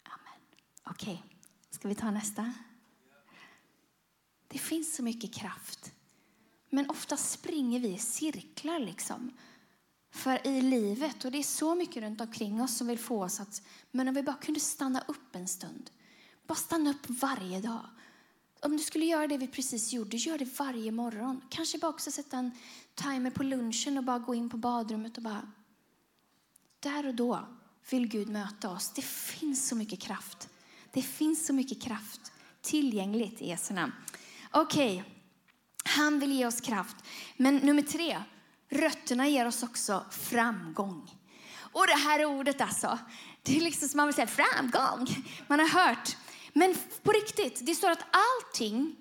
Amen. 0.03 0.41
Okej, 0.83 1.23
okay. 1.25 1.37
ska 1.71 1.88
vi 1.88 1.95
ta 1.95 2.11
nästa? 2.11 2.55
Det 4.49 4.59
finns 4.59 4.97
så 4.97 5.03
mycket 5.03 5.35
kraft. 5.35 5.93
Men 6.71 6.91
ofta 6.91 7.17
springer 7.17 7.81
vi 7.81 7.88
i 7.88 7.99
cirklar 7.99 8.79
liksom. 8.79 9.38
För 10.11 10.47
i 10.47 10.61
livet, 10.61 11.25
och 11.25 11.33
det 11.33 11.38
är 11.38 11.43
så 11.43 11.75
mycket 11.75 12.03
runt 12.03 12.21
omkring 12.21 12.62
oss 12.62 12.77
som 12.77 12.87
vill 12.87 12.99
få 12.99 13.25
oss 13.25 13.41
att, 13.41 13.62
men 13.91 14.09
om 14.09 14.14
vi 14.14 14.23
bara 14.23 14.37
kunde 14.37 14.61
stanna 14.61 15.05
upp 15.09 15.35
en 15.35 15.49
stund. 15.49 15.91
Bara 16.47 16.55
stanna 16.55 16.91
upp 16.91 17.11
varje 17.11 17.61
dag. 17.61 17.87
Om 18.61 18.77
du 18.77 18.83
skulle 18.83 19.05
göra 19.05 19.27
det 19.27 19.38
vi 19.38 19.47
precis 19.47 19.92
gjorde, 19.92 20.16
gör 20.16 20.38
det 20.38 20.59
varje 20.59 20.92
morgon. 20.92 21.40
Kanske 21.49 21.79
bara 21.79 21.88
också 21.88 22.11
sätta 22.11 22.38
en 22.38 22.51
timer 22.94 23.31
på 23.31 23.42
lunchen 23.42 23.99
och 23.99 24.05
bara 24.05 24.18
gå 24.18 24.35
in 24.35 24.51
på 24.51 24.57
badrummet 24.57 25.16
och 25.16 25.23
bara... 25.23 25.53
Där 26.81 27.07
och 27.07 27.14
då 27.14 27.49
vill 27.90 28.09
Gud 28.09 28.29
möta 28.29 28.71
oss. 28.71 28.92
Det 28.94 29.05
finns 29.05 29.68
så 29.68 29.77
mycket 29.77 30.01
kraft. 30.01 30.49
Det 30.92 31.03
finns 31.03 31.47
så 31.47 31.53
mycket 31.53 31.83
kraft 31.83 32.33
tillgängligt 32.62 33.42
i 33.42 33.49
Jesu 33.49 33.75
namn. 33.75 33.92
Okej, 34.51 34.97
okay. 34.97 35.12
han 35.85 36.18
vill 36.18 36.33
ge 36.33 36.47
oss 36.47 36.61
kraft. 36.61 36.97
Men 37.37 37.57
nummer 37.57 37.83
tre, 37.83 38.23
rötterna 38.68 39.29
ger 39.29 39.47
oss 39.47 39.62
också 39.62 40.05
framgång. 40.11 41.11
Och 41.73 41.87
det 41.87 41.99
här 41.99 42.25
ordet 42.25 42.61
alltså, 42.61 42.99
det 43.42 43.57
är 43.57 43.61
liksom 43.61 43.88
som 43.88 43.97
man 43.97 44.07
vill 44.07 44.14
säga 44.14 44.27
framgång. 44.27 45.07
Man 45.47 45.61
har 45.61 45.68
hört. 45.68 46.16
Men 46.59 46.75
på 47.03 47.12
riktigt, 47.12 47.66
det 47.66 47.75
står 47.75 47.90
att 47.90 48.05
allting, 48.11 48.97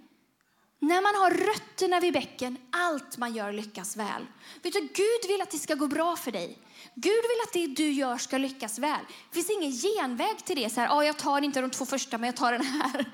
när 0.79 1.01
man 1.01 1.15
har 1.15 1.31
rötterna 1.31 1.99
vid 1.99 2.13
bäcken, 2.13 2.57
allt 2.71 3.17
man 3.17 3.35
gör 3.35 3.51
lyckas 3.51 3.97
väl. 3.97 4.25
Vet 4.63 4.73
du, 4.73 4.79
Gud 4.79 5.27
vill 5.27 5.41
att 5.41 5.51
det 5.51 5.57
ska 5.57 5.75
gå 5.75 5.87
bra 5.87 6.15
för 6.15 6.31
dig. 6.31 6.57
Gud 6.95 7.23
vill 7.23 7.41
att 7.47 7.53
det 7.53 7.67
du 7.67 7.91
gör 7.91 8.17
ska 8.17 8.37
lyckas 8.37 8.79
väl. 8.79 8.99
Det 9.29 9.35
finns 9.35 9.49
ingen 9.49 9.71
genväg 9.71 10.37
till 10.45 10.55
det. 10.55 10.69
Så 10.69 10.81
här, 10.81 10.97
ah, 10.97 11.03
jag 11.03 11.17
tar 11.17 11.41
inte 11.41 11.61
de 11.61 11.69
två 11.69 11.85
första, 11.85 12.17
men 12.17 12.27
jag 12.27 12.35
tar 12.35 12.51
den 12.51 12.65
här. 12.65 13.05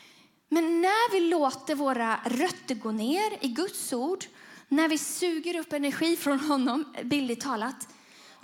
Men 0.48 0.80
när 0.80 1.12
vi 1.12 1.20
låter 1.20 1.74
våra 1.74 2.20
rötter 2.24 2.74
gå 2.74 2.92
ner 2.92 3.44
i 3.44 3.48
Guds 3.48 3.92
ord, 3.92 4.24
när 4.68 4.88
vi 4.88 4.98
suger 4.98 5.58
upp 5.58 5.72
energi 5.72 6.16
från 6.16 6.40
honom, 6.40 6.94
billigt 7.04 7.40
talat, 7.40 7.88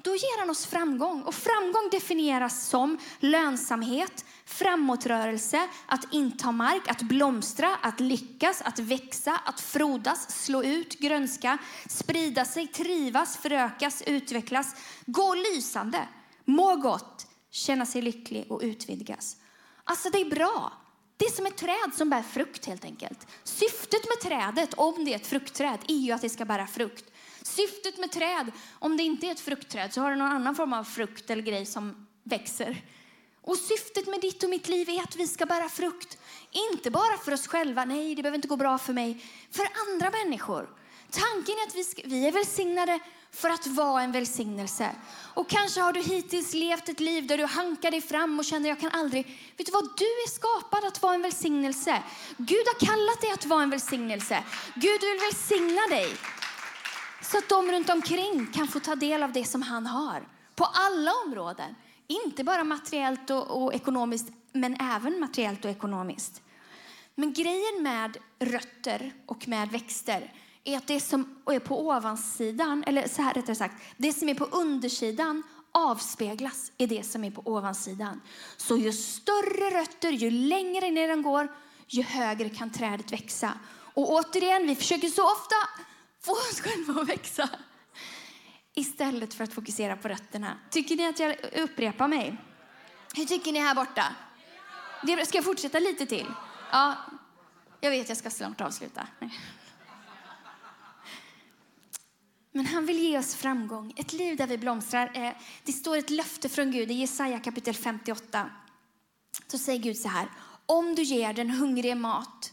då 0.03 0.11
ger 0.11 0.41
han 0.41 0.51
oss 0.51 0.67
framgång. 0.67 1.23
Och 1.23 1.35
framgång 1.35 1.89
definieras 1.91 2.69
som 2.69 2.99
lönsamhet, 3.21 4.25
framåtrörelse, 4.45 5.69
att 5.87 6.13
inta 6.13 6.53
mark, 6.53 6.89
att 6.89 7.03
blomstra, 7.03 7.77
att 7.83 8.01
lyckas, 8.01 8.63
att 8.63 8.79
växa, 8.79 9.41
att 9.45 9.61
frodas, 9.61 10.45
slå 10.45 10.63
ut, 10.63 10.99
grönska, 10.99 11.59
sprida 11.89 12.45
sig, 12.45 12.67
trivas, 12.67 13.37
förökas, 13.37 14.03
utvecklas, 14.07 14.75
gå 15.07 15.35
lysande, 15.35 16.09
må 16.45 16.77
gott, 16.77 17.27
känna 17.51 17.87
sig 17.87 18.03
lycklig 18.03 18.47
och 18.53 18.61
utvidgas. 18.63 19.37
Alltså 19.85 20.11
det 20.11 20.21
är 20.21 20.31
bra. 20.31 20.73
Det 21.17 21.25
är 21.25 21.31
som 21.31 21.47
ett 21.47 21.57
träd 21.57 21.95
som 21.95 22.11
bär 22.11 22.23
frukt 22.23 22.67
helt 22.67 22.85
enkelt. 22.85 23.27
Syftet 23.45 24.01
med 24.09 24.21
trädet, 24.31 24.75
om 24.75 25.05
det 25.05 25.13
är 25.13 25.17
ett 25.17 25.27
fruktträd, 25.27 25.79
är 25.89 25.95
ju 25.95 26.13
att 26.13 26.21
det 26.21 26.29
ska 26.29 26.45
bära 26.45 26.67
frukt. 26.67 27.12
Syftet 27.43 27.99
med 27.99 28.13
träd, 28.13 28.53
om 28.79 28.97
det 28.97 29.03
inte 29.03 29.27
är 29.27 29.31
ett 29.31 29.41
fruktträd 29.41 29.93
så 29.93 30.01
har 30.01 30.11
det 30.11 30.17
någon 30.17 30.33
annan 30.33 30.55
form 30.55 30.73
av 30.73 30.85
frukt 30.85 31.31
eller 31.31 31.43
grej 31.43 31.67
som 31.67 32.07
växer. 32.23 32.83
Och 33.43 33.57
syftet 33.57 34.07
med 34.07 34.21
ditt 34.21 34.43
och 34.43 34.51
mitt 34.51 34.69
liv 34.69 34.91
är 34.91 35.03
att 35.03 35.17
vi 35.17 35.27
ska 35.27 35.47
bära 35.47 35.69
frukt. 35.69 36.19
Inte 36.73 36.91
bara 36.91 37.19
för 37.25 37.33
oss 37.33 37.47
själva, 37.47 37.85
nej 37.85 38.15
det 38.15 38.23
behöver 38.23 38.39
inte 38.39 38.49
gå 38.49 38.57
bra 38.57 38.79
för 38.79 38.93
mig, 38.93 39.25
för 39.51 39.67
andra 39.89 40.11
människor. 40.11 40.69
Tanken 41.11 41.55
är 41.55 41.67
att 41.69 41.75
vi, 41.75 41.85
ska, 41.85 42.03
vi 42.05 42.27
är 42.29 42.33
välsignade 42.33 43.01
för 43.31 43.51
att 43.51 43.67
vara 43.67 44.03
en 44.03 44.13
välsignelse. 44.13 44.91
Och 45.35 45.51
kanske 45.51 45.81
har 45.81 45.93
du 45.93 46.01
hittills 46.01 46.55
levt 46.55 46.89
ett 46.89 47.01
liv 47.01 47.27
där 47.27 47.39
du 47.39 47.45
hankar 47.45 47.91
dig 47.91 48.01
fram 48.01 48.39
och 48.39 48.45
känner 48.45 48.69
jag 48.69 48.81
kan 48.81 48.91
aldrig. 48.91 49.27
Vet 49.57 49.67
du 49.67 49.73
vad? 49.73 49.85
Du 49.85 50.05
är 50.05 50.29
skapad 50.29 50.85
att 50.85 51.03
vara 51.03 51.15
en 51.15 51.23
välsignelse. 51.23 52.03
Gud 52.37 52.67
har 52.67 52.87
kallat 52.87 53.21
dig 53.21 53.31
att 53.31 53.47
vara 53.47 53.63
en 53.63 53.71
välsignelse. 53.71 54.45
Gud 54.75 55.01
vill 55.01 55.19
välsigna 55.21 55.87
dig. 55.89 56.17
Så 57.23 57.39
att 57.39 57.49
de 57.49 57.73
runt 57.73 57.91
omkring 57.91 58.47
kan 58.47 58.69
få 58.69 58.81
ta 58.81 58.95
del 58.95 59.23
av 59.23 59.33
det 59.33 59.45
som 59.45 59.63
han 59.63 59.87
har. 59.87 60.29
På 60.55 60.65
alla 60.65 61.11
områden. 61.27 61.75
Inte 62.07 62.45
bara 62.45 62.65
materiellt 62.65 63.31
och, 63.31 63.63
och 63.63 63.75
ekonomiskt, 63.75 64.29
men 64.53 64.77
även 64.81 65.21
materiellt 65.21 65.65
och 65.65 65.71
ekonomiskt. 65.71 66.43
Men 67.15 67.33
grejen 67.33 67.83
med 67.83 68.17
rötter 68.39 69.13
och 69.27 69.49
med 69.49 69.69
växter 69.69 70.33
är 70.65 70.77
att 70.77 70.87
det 70.87 71.01
som 71.01 71.43
är 71.47 71.59
på 71.59 71.89
ovansidan, 71.89 72.85
eller 72.87 73.09
så 73.09 73.23
här 73.23 73.35
rättare 73.35 73.57
sagt, 73.57 73.83
det 73.97 74.13
som 74.13 74.29
är 74.29 74.35
på 74.35 74.45
undersidan 74.45 75.43
avspeglas 75.73 76.73
i 76.79 76.87
det 76.87 77.03
som 77.03 77.25
är 77.25 77.31
på 77.31 77.43
ovansidan. 77.45 78.21
Så 78.57 78.77
ju 78.77 78.93
större 78.93 79.81
rötter, 79.81 80.11
ju 80.11 80.31
längre 80.31 80.91
ner 80.91 81.09
den 81.09 81.23
går, 81.23 81.49
ju 81.89 82.03
högre 82.03 82.49
kan 82.49 82.71
trädet 82.71 83.13
växa. 83.13 83.53
Och 83.95 84.13
återigen, 84.13 84.67
vi 84.67 84.75
försöker 84.75 85.09
så 85.09 85.33
ofta 85.33 85.55
få 86.25 86.33
oss 86.33 86.61
själva 86.61 87.01
att 87.01 87.09
växa 87.09 87.51
istället 88.75 89.35
för 89.35 89.45
att 89.45 89.53
fokusera 89.53 89.97
på 89.97 90.09
rötterna. 90.09 90.59
Tycker 90.71 90.97
ni 90.97 91.07
att 91.07 91.19
jag 91.19 91.37
upprepar 91.55 92.09
mig? 92.09 92.37
Hur 93.15 93.25
tycker 93.25 93.53
ni 93.53 93.59
här 93.59 93.75
borta? 93.75 94.17
Ska 95.27 95.39
jag 95.39 95.45
fortsätta 95.45 95.79
lite 95.79 96.07
till? 96.07 96.27
Ja, 96.73 96.97
jag 97.81 97.91
vet 97.91 98.09
jag 98.09 98.19
ska 98.19 98.31
snart 98.31 98.61
avsluta. 98.61 99.07
Men 102.53 102.67
han 102.67 102.87
vill 102.87 102.99
ge 102.99 103.19
oss 103.19 103.35
framgång, 103.35 103.93
ett 103.97 104.13
liv 104.13 104.37
där 104.37 104.47
vi 104.47 104.59
blomstrar. 104.59 105.37
Det 105.65 105.73
står 105.73 105.97
ett 105.97 106.11
löfte 106.11 106.49
från 106.49 106.71
Gud 106.71 106.91
i 106.91 106.95
Jesaja 106.95 107.41
kapitel 107.41 107.75
58. 107.75 108.51
Så 109.47 109.59
säger 109.59 109.79
Gud 109.79 109.97
så 109.97 110.09
här. 110.09 110.29
Om 110.67 110.95
du 110.95 111.03
ger 111.03 111.33
den 111.33 111.51
hungrige 111.51 111.95
mat 111.95 112.53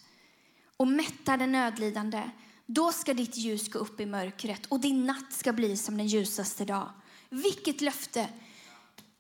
och 0.78 0.88
mättar 0.88 1.38
den 1.38 1.52
nödlidande, 1.52 2.30
då 2.72 2.92
ska 2.92 3.14
ditt 3.14 3.38
ljus 3.38 3.70
gå 3.70 3.80
upp 3.80 4.00
i 4.00 4.06
mörkret 4.06 4.66
och 4.66 4.80
din 4.80 5.06
natt 5.06 5.34
ska 5.34 5.54
bli 5.54 5.78
som 5.78 5.98
den 5.98 6.08
ljusaste 6.08 6.66
dag. 6.66 6.90
Vilket 7.30 7.82
löfte! 7.82 8.28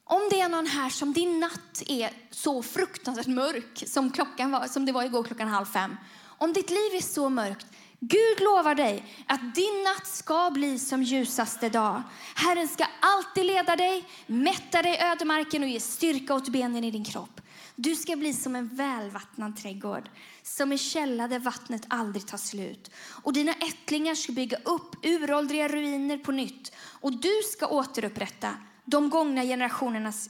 Om 0.04 0.22
det 0.30 0.42
är 0.42 0.50
någon 0.50 0.68
här 0.68 0.90
som 0.90 1.14
din 1.14 1.40
natt 1.40 1.84
är 1.88 2.10
så 2.32 2.64
fruktansvärt 2.64 3.28
mörk 3.28 3.84
som 3.88 4.12
klockan 4.12 4.52
var, 4.52 4.68
som 4.68 4.86
det 4.86 4.92
var 4.92 5.04
igår 5.04 5.24
klockan 5.24 5.48
halv 5.48 5.66
fem. 5.66 5.96
Om 6.22 6.54
ditt 6.54 6.70
liv 6.70 6.96
är 6.96 7.02
så 7.02 7.30
mörkt, 7.30 7.68
Gud 8.00 8.40
lovar 8.40 8.76
dig 8.76 9.04
att 9.28 9.56
din 9.56 9.84
natt 9.84 10.08
ska 10.08 10.50
bli 10.50 10.80
som 10.80 11.04
ljusaste 11.04 11.70
dag. 11.70 12.02
Herren 12.36 12.68
ska 12.68 12.86
alltid 13.00 13.46
leda 13.46 13.76
dig, 13.76 14.06
mätta 14.28 14.82
dig 14.82 15.00
ödemarken 15.02 15.64
och 15.64 15.70
ge 15.70 15.80
styrka 15.80 16.34
åt 16.34 16.50
benen 16.50 16.84
i 16.84 16.92
din 16.92 17.06
kropp. 17.06 17.42
Du 17.82 17.96
ska 17.96 18.16
bli 18.16 18.34
som 18.34 18.56
en 18.56 18.68
välvattnad 18.68 19.58
trädgård, 19.58 20.10
som 20.44 20.72
en 20.72 20.78
källa 20.78 21.28
där 21.28 21.40
vattnet 21.40 21.86
aldrig 21.88 22.28
tar 22.28 22.38
slut. 22.38 22.92
Och 23.24 23.34
dina 23.34 23.54
ättlingar 23.54 24.16
ska 24.16 24.32
bygga 24.32 24.58
upp 24.58 25.06
uråldriga 25.06 25.68
ruiner 25.68 26.18
på 26.18 26.32
nytt. 26.32 26.72
Och 26.78 27.20
du 27.22 27.34
ska 27.52 27.68
återupprätta 27.68 28.54
de 28.86 29.10
gångna 29.10 29.44
generationernas 29.44 30.30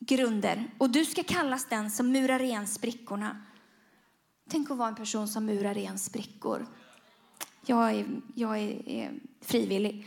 grunder. 0.00 0.70
Och 0.78 0.90
du 0.90 1.04
ska 1.04 1.22
kallas 1.22 1.68
den 1.68 1.90
som 1.90 2.12
murar 2.12 2.42
igen 2.42 2.66
sprickorna 2.66 3.42
Tänk 4.50 4.70
att 4.70 4.76
vara 4.76 4.88
en 4.88 4.94
person 4.94 5.28
som 5.28 5.46
murar 5.46 5.78
igen 5.78 5.98
sprickor. 5.98 6.66
Jag 7.66 7.90
är, 7.90 8.06
jag 8.34 8.58
är, 8.58 8.88
är 8.88 9.12
frivillig. 9.40 10.06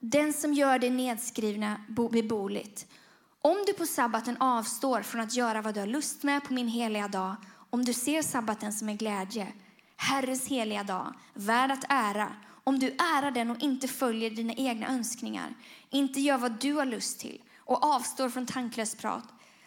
Den 0.00 0.32
som 0.32 0.54
gör 0.54 0.78
det 0.78 0.90
nedskrivna 0.90 1.80
beboeligt. 1.88 2.86
Om 3.42 3.64
du 3.66 3.72
på 3.72 3.86
sabbaten 3.86 4.36
avstår 4.40 5.02
från 5.02 5.20
att 5.20 5.36
göra 5.36 5.62
vad 5.62 5.74
du 5.74 5.80
har 5.80 5.86
lust 5.86 6.22
med 6.22 6.44
på 6.44 6.52
min 6.52 6.68
heliga 6.68 7.08
dag, 7.08 7.36
om 7.70 7.84
du 7.84 7.92
ser 7.92 8.22
sabbaten 8.22 8.72
som 8.72 8.88
en 8.88 8.96
glädje, 8.96 9.52
Herrens 9.96 10.48
heliga 10.48 10.84
dag, 10.84 11.14
värd 11.34 11.70
att 11.70 11.84
ära, 11.88 12.32
om 12.64 12.78
du 12.78 12.86
ärar 12.88 13.30
den 13.30 13.50
och 13.50 13.62
inte 13.62 13.88
följer 13.88 14.30
dina 14.30 14.52
egna 14.52 14.88
önskningar, 14.88 15.54
inte 15.90 16.20
gör 16.20 16.38
vad 16.38 16.60
du 16.60 16.72
har 16.72 16.84
lust 16.84 17.20
till 17.20 17.42
och 17.58 17.84
avstår 17.84 18.28
från 18.28 18.46
tanklöst 18.46 18.98
prat, 18.98 19.24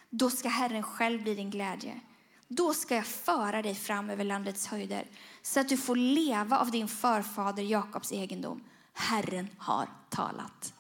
då 0.09 0.29
ska 0.29 0.49
Herren 0.49 0.83
själv 0.83 1.23
bli 1.23 1.35
din 1.35 1.49
glädje. 1.49 1.99
Då 2.47 2.73
ska 2.73 2.95
jag 2.95 3.05
föra 3.05 3.61
dig 3.61 3.75
fram 3.75 4.09
över 4.09 4.23
landets 4.23 4.67
höjder 4.67 5.07
så 5.41 5.59
att 5.59 5.69
du 5.69 5.77
får 5.77 5.95
leva 5.95 6.57
av 6.57 6.71
din 6.71 6.87
förfader 6.87 7.63
Jakobs 7.63 8.11
egendom. 8.11 8.63
Herren 8.93 9.47
har 9.57 9.89
talat. 10.09 10.73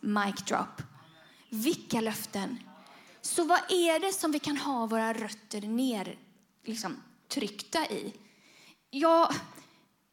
Mic 0.00 0.42
drop. 0.44 0.95
Vilka 1.50 2.00
löften! 2.00 2.58
Så 3.20 3.44
vad 3.44 3.60
är 3.68 4.00
det 4.00 4.12
som 4.12 4.32
vi 4.32 4.38
kan 4.38 4.56
ha 4.56 4.86
våra 4.86 5.12
rötter 5.12 5.60
ner, 5.60 6.18
liksom, 6.64 7.02
tryckta 7.28 7.86
i? 7.86 8.12
Ja, 8.90 9.32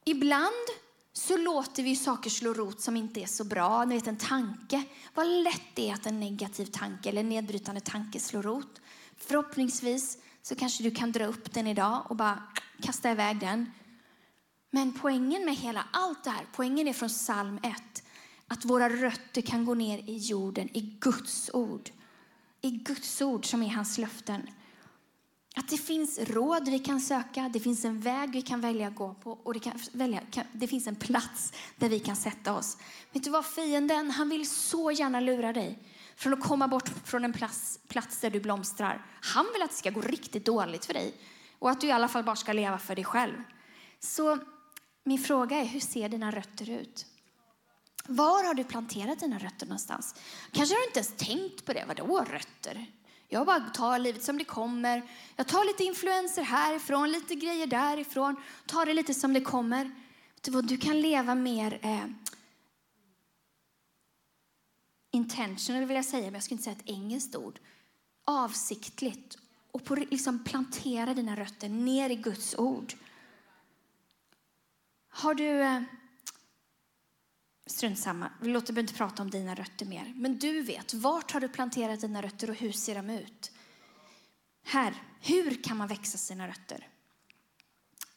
ibland 0.05 0.67
så 1.13 1.37
låter 1.37 1.83
vi 1.83 1.95
saker 1.95 2.29
slå 2.29 2.53
rot 2.53 2.81
som 2.81 2.97
inte 2.97 3.21
är 3.21 3.27
så 3.27 3.43
bra. 3.43 3.85
Ni 3.85 3.95
vet 3.95 4.07
en 4.07 4.17
tanke. 4.17 4.83
Vad 5.13 5.27
lätt 5.27 5.61
det 5.73 5.89
är 5.89 5.93
att 5.93 6.05
en 6.05 6.19
negativ 6.19 6.65
tanke 6.65 7.09
eller 7.09 7.23
nedbrytande 7.23 7.81
tanke 7.81 8.19
slår 8.19 8.41
rot. 8.41 8.81
Förhoppningsvis 9.17 10.17
så 10.41 10.55
kanske 10.55 10.83
du 10.83 10.91
kan 10.91 11.11
dra 11.11 11.25
upp 11.25 11.53
den 11.53 11.67
idag 11.67 12.05
och 12.09 12.15
bara 12.15 12.43
kasta 12.81 13.11
iväg 13.11 13.39
den. 13.39 13.71
Men 14.71 14.93
poängen 14.93 15.45
med 15.45 15.55
hela 15.55 15.85
allt 15.91 16.23
det 16.23 16.29
här, 16.29 16.45
poängen 16.55 16.87
är 16.87 16.93
från 16.93 17.09
psalm 17.09 17.59
1, 17.63 18.03
att 18.47 18.65
våra 18.65 18.89
rötter 18.89 19.41
kan 19.41 19.65
gå 19.65 19.73
ner 19.73 19.97
i 19.97 20.17
jorden, 20.17 20.69
i 20.77 20.81
Guds 20.99 21.49
ord. 21.53 21.89
I 22.61 22.71
Guds 22.71 23.21
ord 23.21 23.45
som 23.45 23.63
är 23.63 23.69
hans 23.69 23.97
löften. 23.97 24.49
Att 25.55 25.69
det 25.69 25.77
finns 25.77 26.19
råd 26.19 26.69
vi 26.69 26.79
kan 26.79 27.01
söka, 27.01 27.49
det 27.53 27.59
finns 27.59 27.85
en 27.85 27.99
väg 27.99 28.31
vi 28.31 28.41
kan 28.41 28.61
välja 28.61 28.87
att 28.87 28.95
gå 28.95 29.13
på 29.13 29.31
och 29.31 29.53
det, 29.53 29.59
kan 29.59 29.79
välja, 29.91 30.21
kan, 30.31 30.43
det 30.51 30.67
finns 30.67 30.87
en 30.87 30.95
plats 30.95 31.53
där 31.77 31.89
vi 31.89 31.99
kan 31.99 32.15
sätta 32.15 32.53
oss. 32.53 32.77
Vet 33.11 33.23
du 33.23 33.29
vad? 33.29 33.45
Fienden 33.45 34.11
han 34.11 34.29
vill 34.29 34.49
så 34.49 34.91
gärna 34.91 35.19
lura 35.19 35.53
dig 35.53 35.79
från 36.15 36.33
att 36.33 36.41
komma 36.41 36.67
bort 36.67 36.89
från 37.03 37.23
en 37.25 37.33
plats, 37.33 37.79
plats 37.87 38.19
där 38.19 38.29
du 38.29 38.39
blomstrar. 38.39 39.05
Han 39.21 39.45
vill 39.53 39.61
att 39.61 39.69
det 39.69 39.75
ska 39.75 39.89
gå 39.89 40.01
riktigt 40.01 40.45
dåligt 40.45 40.85
för 40.85 40.93
dig 40.93 41.13
och 41.59 41.69
att 41.69 41.81
du 41.81 41.87
i 41.87 41.91
alla 41.91 42.07
fall 42.07 42.23
bara 42.23 42.35
ska 42.35 42.53
leva 42.53 42.77
för 42.77 42.95
dig 42.95 43.05
själv. 43.05 43.43
Så 43.99 44.39
min 45.03 45.19
fråga 45.19 45.57
är, 45.57 45.65
hur 45.65 45.79
ser 45.79 46.09
dina 46.09 46.31
rötter 46.31 46.69
ut? 46.69 47.05
Var 48.07 48.43
har 48.43 48.53
du 48.53 48.63
planterat 48.63 49.19
dina 49.19 49.37
rötter 49.37 49.65
någonstans? 49.65 50.15
Kanske 50.51 50.75
har 50.75 50.79
du 50.79 50.85
inte 50.87 50.99
ens 50.99 51.13
tänkt 51.17 51.65
på 51.65 51.73
det. 51.73 51.85
Vadå 51.87 52.19
rötter? 52.19 52.85
Jag 53.27 53.45
bara 53.45 53.59
tar 53.59 53.99
livet 53.99 54.23
som 54.23 54.37
det 54.37 54.43
kommer. 54.43 55.09
Jag 55.35 55.47
tar 55.47 55.65
lite 55.65 55.83
influenser 55.83 56.43
härifrån, 56.43 57.11
lite 57.11 57.35
grejer 57.35 57.67
därifrån. 57.67 58.35
Tar 58.65 58.85
det 58.85 58.93
lite 58.93 59.13
som 59.13 59.33
det 59.33 59.41
kommer. 59.41 59.91
Du 60.63 60.77
kan 60.77 61.01
leva 61.01 61.35
mer 61.35 61.79
eh, 61.81 62.05
intentional 65.11 65.85
vill 65.85 65.95
jag 65.95 66.05
säga, 66.05 66.23
men 66.23 66.33
jag 66.33 66.43
skulle 66.43 66.55
inte 66.55 66.63
säga 66.63 66.75
ett 66.75 66.89
engelskt 66.89 67.35
ord. 67.35 67.59
Avsiktligt. 68.25 69.37
Och 69.71 69.85
på, 69.85 69.95
liksom 69.95 70.43
plantera 70.43 71.13
dina 71.13 71.35
rötter 71.35 71.69
ner 71.69 72.09
i 72.09 72.15
Guds 72.15 72.55
ord. 72.57 72.93
Har 75.09 75.33
du... 75.33 75.61
Eh, 75.61 75.81
strunt 77.65 77.99
samma, 77.99 78.31
vi 78.41 78.49
låter 78.49 78.79
inte 78.79 78.93
prata 78.93 79.21
om 79.21 79.29
dina 79.29 79.55
rötter 79.55 79.85
mer. 79.85 80.13
Men 80.15 80.39
du 80.39 80.61
vet, 80.61 80.93
vart 80.93 81.31
har 81.31 81.39
du 81.39 81.49
planterat 81.49 82.01
dina 82.01 82.21
rötter 82.21 82.49
och 82.49 82.55
hur 82.55 82.71
ser 82.71 82.95
de 82.95 83.09
ut? 83.09 83.51
Här, 84.65 84.93
hur 85.21 85.63
kan 85.63 85.77
man 85.77 85.87
växa 85.87 86.17
sina 86.17 86.47
rötter? 86.47 86.87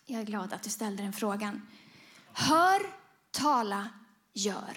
Jag 0.07 0.21
är 0.21 0.25
glad 0.25 0.53
att 0.53 0.63
du 0.63 0.71
ställde 0.71 1.03
den 1.03 1.13
frågan. 1.13 1.63
Hör, 2.33 2.83
tala, 3.31 3.89
gör. 4.33 4.77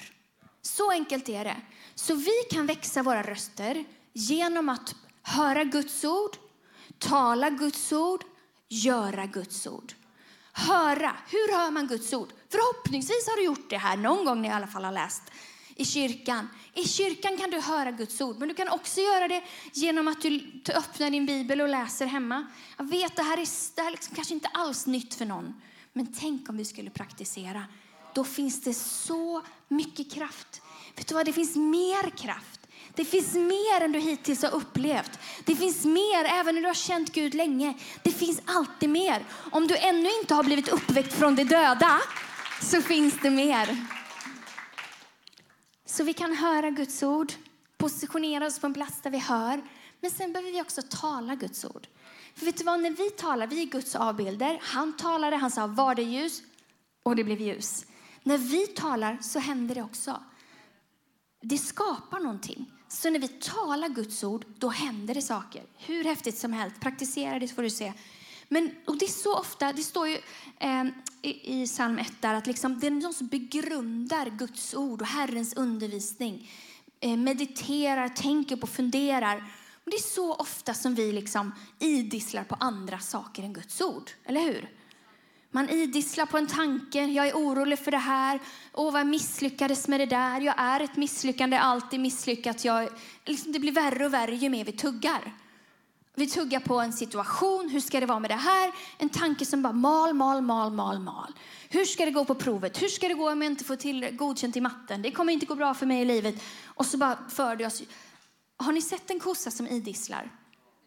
Så 0.61 0.91
enkelt 0.91 1.29
är 1.29 1.43
det. 1.43 1.61
Så 1.95 2.15
vi 2.15 2.43
kan 2.51 2.65
växa 2.65 3.03
våra 3.03 3.23
röster 3.23 3.85
genom 4.13 4.69
att 4.69 4.95
höra 5.21 5.63
Guds 5.63 6.03
ord, 6.05 6.37
tala 6.97 7.49
Guds 7.49 7.93
ord, 7.93 8.23
göra 8.67 9.25
Guds 9.25 9.67
ord. 9.67 9.93
Höra. 10.53 11.15
Hur 11.27 11.57
hör 11.57 11.71
man 11.71 11.87
Guds 11.87 12.13
ord? 12.13 12.29
Förhoppningsvis 12.51 13.27
har 13.27 13.37
du 13.37 13.43
gjort 13.43 13.69
det 13.69 13.77
här 13.77 13.97
någon 13.97 14.25
gång 14.25 14.41
när 14.41 14.49
i 14.49 14.51
alla 14.51 14.67
fall 14.67 14.83
har 14.83 14.91
läst 14.91 15.23
i 15.79 15.85
kyrkan. 15.85 16.49
I 16.73 16.87
kyrkan 16.87 17.37
kan 17.37 17.49
du 17.49 17.59
höra 17.59 17.91
Guds 17.91 18.21
ord, 18.21 18.39
men 18.39 18.47
du 18.47 18.53
kan 18.53 18.69
också 18.69 19.01
göra 19.01 19.27
det 19.27 19.43
genom 19.73 20.07
att 20.07 20.21
du 20.21 20.61
öppnar 20.75 21.09
din 21.09 21.25
bibel 21.25 21.61
och 21.61 21.69
läser 21.69 22.05
hemma. 22.05 22.47
Jag 22.77 22.89
vet, 22.89 23.15
det 23.15 23.23
här 23.23 23.37
är, 23.37 23.75
det 23.75 23.81
här 23.81 23.87
är 23.87 23.91
liksom 23.91 24.15
kanske 24.15 24.33
inte 24.33 24.47
alls 24.47 24.87
nytt 24.87 25.13
för 25.13 25.25
någon, 25.25 25.61
men 25.93 26.13
tänk 26.19 26.49
om 26.49 26.57
vi 26.57 26.65
skulle 26.65 26.89
praktisera. 26.89 27.63
Då 28.13 28.23
finns 28.23 28.61
det 28.61 28.73
så 28.73 29.41
mycket 29.67 30.11
kraft. 30.13 30.61
Vet 30.95 31.07
du 31.07 31.15
vad, 31.15 31.25
det 31.25 31.33
finns 31.33 31.55
mer 31.55 32.09
kraft. 32.09 32.59
Det 32.95 33.05
finns 33.05 33.33
mer 33.33 33.81
än 33.81 33.91
du 33.91 33.99
hittills 33.99 34.41
har 34.41 34.55
upplevt. 34.55 35.19
Det 35.45 35.55
finns 35.55 35.85
mer 35.85 36.25
även 36.25 36.55
när 36.55 36.61
du 36.61 36.67
har 36.67 36.73
känt 36.73 37.13
Gud 37.13 37.33
länge. 37.33 37.73
Det 38.03 38.11
finns 38.11 38.41
alltid 38.45 38.89
mer. 38.89 39.25
Om 39.51 39.67
du 39.67 39.77
ännu 39.77 40.09
inte 40.21 40.33
har 40.33 40.43
blivit 40.43 40.67
uppväckt 40.67 41.13
från 41.13 41.35
de 41.35 41.43
döda 41.43 42.01
så 42.61 42.81
finns 42.81 43.21
det 43.21 43.29
mer. 43.29 43.85
Så 45.85 46.03
vi 46.03 46.13
kan 46.13 46.35
höra 46.35 46.69
Guds 46.69 47.03
ord, 47.03 47.33
positionera 47.77 48.45
oss 48.45 48.59
på 48.59 48.67
en 48.67 48.73
plats 48.73 49.01
där 49.01 49.09
vi 49.09 49.17
hör. 49.17 49.61
Men 50.01 50.11
sen 50.11 50.33
behöver 50.33 50.51
vi 50.51 50.61
också 50.61 50.81
tala 50.89 51.35
Guds 51.35 51.65
ord. 51.65 51.87
För 52.35 52.45
vet 52.45 52.57
du 52.57 52.63
vad, 52.63 52.79
när 52.79 52.91
vi 52.91 53.09
talar, 53.09 53.47
vi 53.47 53.61
är 53.61 53.65
Guds 53.65 53.95
avbilder. 53.95 54.59
Han 54.61 54.97
talade, 54.97 55.35
han 55.35 55.51
sa 55.51 55.67
var 55.67 55.95
det 55.95 56.03
ljus 56.03 56.41
och 57.03 57.15
det 57.15 57.23
blev 57.23 57.41
ljus. 57.41 57.85
När 58.23 58.37
vi 58.37 58.67
talar 58.67 59.17
så 59.21 59.39
händer 59.39 59.75
det 59.75 59.81
också. 59.81 60.23
Det 61.41 61.57
skapar 61.57 62.19
någonting. 62.19 62.71
Så 62.87 63.09
när 63.09 63.19
vi 63.19 63.27
talar 63.27 63.89
Guds 63.89 64.23
ord, 64.23 64.45
då 64.57 64.69
händer 64.69 65.13
det 65.13 65.21
saker. 65.21 65.63
Hur 65.77 66.03
häftigt 66.03 66.37
som 66.37 66.53
helst. 66.53 66.81
Praktisera 66.81 67.39
det 67.39 67.47
så 67.47 67.55
får 67.55 67.63
du 67.63 67.69
se. 67.69 67.93
Men, 68.51 68.71
och 68.85 68.97
det 68.97 69.05
är 69.05 69.09
så 69.09 69.35
ofta, 69.35 69.73
det 69.73 69.83
står 69.83 70.07
ju 70.07 70.17
eh, 70.59 70.83
i, 71.21 71.61
i 71.61 71.65
psalm 71.65 71.99
1 71.99 72.13
där 72.19 72.33
att 72.33 72.47
liksom, 72.47 72.79
det 72.79 72.87
är 72.87 72.91
någon 72.91 73.13
som 73.13 73.27
begrundar 73.27 74.29
Guds 74.29 74.73
ord 74.73 75.01
och 75.01 75.07
Herrens 75.07 75.53
undervisning. 75.53 76.51
Eh, 76.99 77.17
mediterar, 77.17 78.09
tänker 78.09 78.55
på, 78.55 78.67
funderar. 78.67 79.37
Och 79.83 79.91
det 79.91 79.97
är 79.97 80.13
så 80.13 80.33
ofta 80.33 80.73
som 80.73 80.95
vi 80.95 81.11
liksom 81.11 81.51
idisslar 81.79 82.43
på 82.43 82.55
andra 82.59 82.99
saker 82.99 83.43
än 83.43 83.53
Guds 83.53 83.81
ord. 83.81 84.11
Eller 84.25 84.41
hur? 84.41 84.69
Man 85.51 85.69
idisslar 85.69 86.25
på 86.25 86.37
en 86.37 86.47
tanke. 86.47 87.05
Jag 87.05 87.27
är 87.27 87.33
orolig 87.33 87.79
för 87.79 87.91
det 87.91 87.97
här. 87.97 88.39
Åh, 88.73 88.91
vad 88.91 88.99
jag 88.99 89.07
misslyckades 89.07 89.87
med 89.87 89.99
det 89.99 90.05
där. 90.05 90.41
Jag 90.41 90.55
är 90.57 90.79
ett 90.79 90.95
misslyckande, 90.97 91.57
alltid 91.57 91.99
misslyckat. 91.99 92.65
Jag, 92.65 92.89
liksom, 93.25 93.51
det 93.51 93.59
blir 93.59 93.71
värre 93.71 94.05
och 94.05 94.13
värre 94.13 94.35
ju 94.35 94.49
mer 94.49 94.65
vi 94.65 94.71
tuggar. 94.71 95.33
Vi 96.19 96.27
tuggar 96.27 96.59
på 96.59 96.79
en 96.79 96.93
situation. 96.93 97.69
Hur 97.69 97.79
ska 97.79 97.99
det 97.99 98.05
vara 98.05 98.19
med 98.19 98.31
det 98.31 98.35
här? 98.35 98.71
En 98.97 99.09
tanke 99.09 99.45
som 99.45 99.61
bara 99.61 99.73
mal, 99.73 100.13
mal, 100.13 100.41
mal, 100.41 100.71
mal, 100.71 100.99
mal. 100.99 101.33
Hur 101.69 101.85
ska 101.85 102.05
det 102.05 102.11
gå 102.11 102.25
på 102.25 102.35
provet? 102.35 102.81
Hur 102.81 102.87
ska 102.87 103.07
det 103.07 103.13
gå 103.13 103.31
om 103.31 103.41
jag 103.41 103.51
inte 103.51 103.63
får 103.63 103.75
till 103.75 104.09
godkänt 104.11 104.57
i 104.57 104.61
matten? 104.61 105.01
Det 105.01 105.11
kommer 105.11 105.33
inte 105.33 105.45
gå 105.45 105.55
bra 105.55 105.73
för 105.73 105.85
mig 105.85 106.01
i 106.01 106.05
livet. 106.05 106.35
Och 106.65 106.85
så 106.85 106.97
bara 106.97 107.17
för 107.29 107.55
det 107.55 107.65
oss. 107.65 107.81
Har 108.57 108.71
ni 108.71 108.81
sett 108.81 109.09
en 109.11 109.19
kossa 109.19 109.51
som 109.51 109.67
idisslar? 109.67 110.31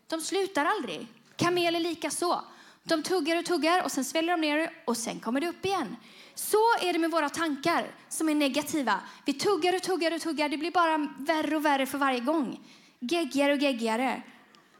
De 0.06 0.20
slutar 0.20 0.64
aldrig. 0.64 1.06
Kameler 1.36 1.80
lika 1.80 2.10
så. 2.10 2.40
De 2.82 3.02
tuggar 3.02 3.38
och 3.38 3.44
tuggar 3.44 3.84
och 3.84 3.92
sen 3.92 4.04
sväller 4.04 4.32
de 4.32 4.40
ner 4.40 4.70
och 4.86 4.96
sen 4.96 5.20
kommer 5.20 5.40
det 5.40 5.48
upp 5.48 5.66
igen. 5.66 5.96
Så 6.34 6.78
är 6.80 6.92
det 6.92 6.98
med 6.98 7.10
våra 7.10 7.28
tankar 7.28 7.86
som 8.08 8.28
är 8.28 8.34
negativa. 8.34 9.00
Vi 9.24 9.32
tuggar 9.32 9.76
och 9.76 9.82
tuggar 9.82 10.14
och 10.14 10.20
tuggar. 10.20 10.48
Det 10.48 10.56
blir 10.56 10.70
bara 10.70 11.08
värre 11.18 11.56
och 11.56 11.64
värre 11.64 11.86
för 11.86 11.98
varje 11.98 12.20
gång. 12.20 12.60
Geggigare 12.98 13.52
och 13.52 13.58
geggigare. 13.58 14.22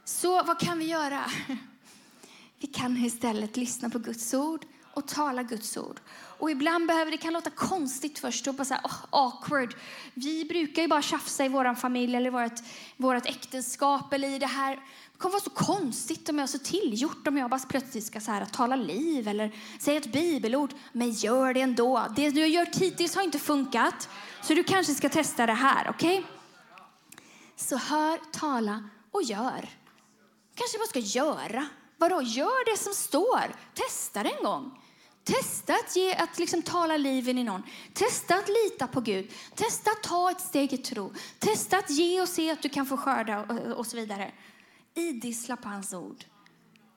Så 0.05 0.43
vad 0.43 0.61
kan 0.61 0.79
vi 0.79 0.85
göra? 0.85 1.25
Vi 2.59 2.67
kan 2.67 2.97
istället 2.97 3.57
lyssna 3.57 3.91
på 3.91 3.99
Guds 3.99 4.35
ord 4.35 4.65
och 4.95 5.09
tala 5.09 5.43
Guds 5.43 5.77
ord. 5.77 6.01
Och 6.15 6.51
ibland 6.51 6.87
behöver 6.87 7.11
det 7.11 7.17
kan 7.17 7.33
låta 7.33 7.51
konstigt 7.51 8.19
först 8.19 8.47
och 8.47 8.55
bara 8.55 8.65
så 8.65 8.75
här, 8.75 8.83
oh, 8.85 8.95
awkward. 9.11 9.75
Vi 10.15 10.45
brukar 10.45 10.83
ju 10.83 10.89
bara 10.89 11.03
tjafsa 11.03 11.45
i 11.45 11.49
vår 11.49 11.75
familj 11.75 12.17
eller 12.17 12.31
vårt, 12.31 12.61
vårt 12.97 13.27
äktenskap 13.27 14.13
eller 14.13 14.29
i 14.29 14.39
det 14.39 14.47
här. 14.47 14.77
Det 15.13 15.19
kommer 15.19 15.33
vara 15.33 15.43
så 15.43 15.51
konstigt 15.51 16.29
om 16.29 16.39
jag 16.39 16.43
är 16.43 16.47
så 16.47 16.59
tillgjort 16.59 17.27
om 17.27 17.37
jag 17.37 17.51
bara 17.51 17.61
plötsligt 17.61 18.05
ska 18.05 18.21
så 18.21 18.31
här, 18.31 18.45
tala 18.45 18.77
liv 18.77 19.29
eller 19.29 19.53
säga 19.79 20.01
ett 20.01 20.13
bibelord. 20.13 20.75
Men 20.93 21.11
gör 21.11 21.55
det 21.55 21.61
ändå. 21.61 22.07
Det 22.17 22.31
du 22.31 22.41
har 22.41 22.49
gjort 22.49 22.77
hittills 22.77 23.15
har 23.15 23.23
inte 23.23 23.39
funkat. 23.39 24.09
Så 24.43 24.55
du 24.55 24.65
kanske 24.65 24.95
ska 24.95 25.09
testa 25.09 25.47
det 25.47 25.53
här, 25.53 25.89
okej? 25.89 26.19
Okay? 26.19 26.31
Så 27.57 27.77
hör, 27.77 28.19
tala 28.33 28.89
och 29.11 29.23
gör. 29.23 29.82
Kanske 30.55 30.79
bara 30.79 30.87
ska 30.87 30.99
göra. 30.99 31.67
Vadå, 31.99 32.23
gör 32.23 32.73
det 32.73 32.79
som 32.79 32.95
står. 32.95 33.57
Testa 33.75 34.23
det 34.23 34.31
en 34.31 34.45
gång. 34.45 34.79
Testa 35.25 35.75
att, 35.75 35.97
ge, 35.97 36.15
att 36.15 36.39
liksom 36.39 36.63
tala 36.63 36.97
liv 36.97 37.29
in 37.29 37.39
i 37.39 37.45
någon. 37.45 37.63
Testa 37.93 38.35
att 38.35 38.49
lita 38.49 38.87
på 38.87 39.01
Gud. 39.01 39.31
Testa 39.55 39.91
att 39.91 40.03
ta 40.03 40.31
ett 40.31 40.41
steg 40.41 40.73
i 40.73 40.79
tro. 40.79 41.13
Testa 41.39 41.79
att 41.79 41.91
ge 41.91 42.23
och 42.23 42.29
se 42.29 42.51
att 42.51 42.63
du 42.63 42.69
kan 42.69 42.87
få 42.87 42.97
skörda 42.97 43.41
och, 43.41 43.79
och 43.79 43.87
så 43.87 43.97
vidare. 43.97 44.33
Idissla 44.95 45.57
på 45.57 45.69
hans 45.69 45.95
ord. 45.95 46.25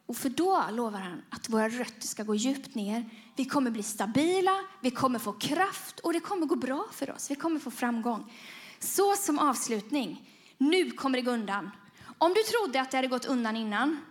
Och 0.06 0.18
för 0.18 0.30
då 0.30 0.64
lovar 0.72 1.00
han 1.00 1.22
att 1.30 1.50
våra 1.50 1.70
rötter 1.70 2.08
ska 2.08 2.24
gå 2.24 2.36
djupt 2.36 2.76
ner. 2.76 3.10
Vi 3.36 3.46
kommer 3.46 3.72
bli 3.72 3.84
stabila, 3.84 4.64
vi 4.82 4.92
kommer 4.92 5.20
få 5.20 5.34
kraft 5.34 6.00
och 6.00 6.14
det 6.14 6.20
kommer 6.20 6.46
gå 6.46 6.56
bra 6.56 6.86
för 6.92 7.12
oss. 7.12 7.32
Vi 7.32 7.36
kommer 7.36 7.60
få 7.60 7.72
framgång. 7.72 8.34
Så 8.80 9.16
som 9.16 9.40
avslutning, 9.40 10.32
nu 10.58 10.92
kommer 10.92 11.18
det 11.18 11.22
gå 11.22 11.32
undan. 11.32 11.72
Om 12.18 12.34
du 12.34 12.44
trodde 12.44 12.82
att 12.82 12.92
det 12.92 12.98
hade 12.98 13.08
gått 13.08 13.26
undan 13.26 13.56
innan, 13.56 14.02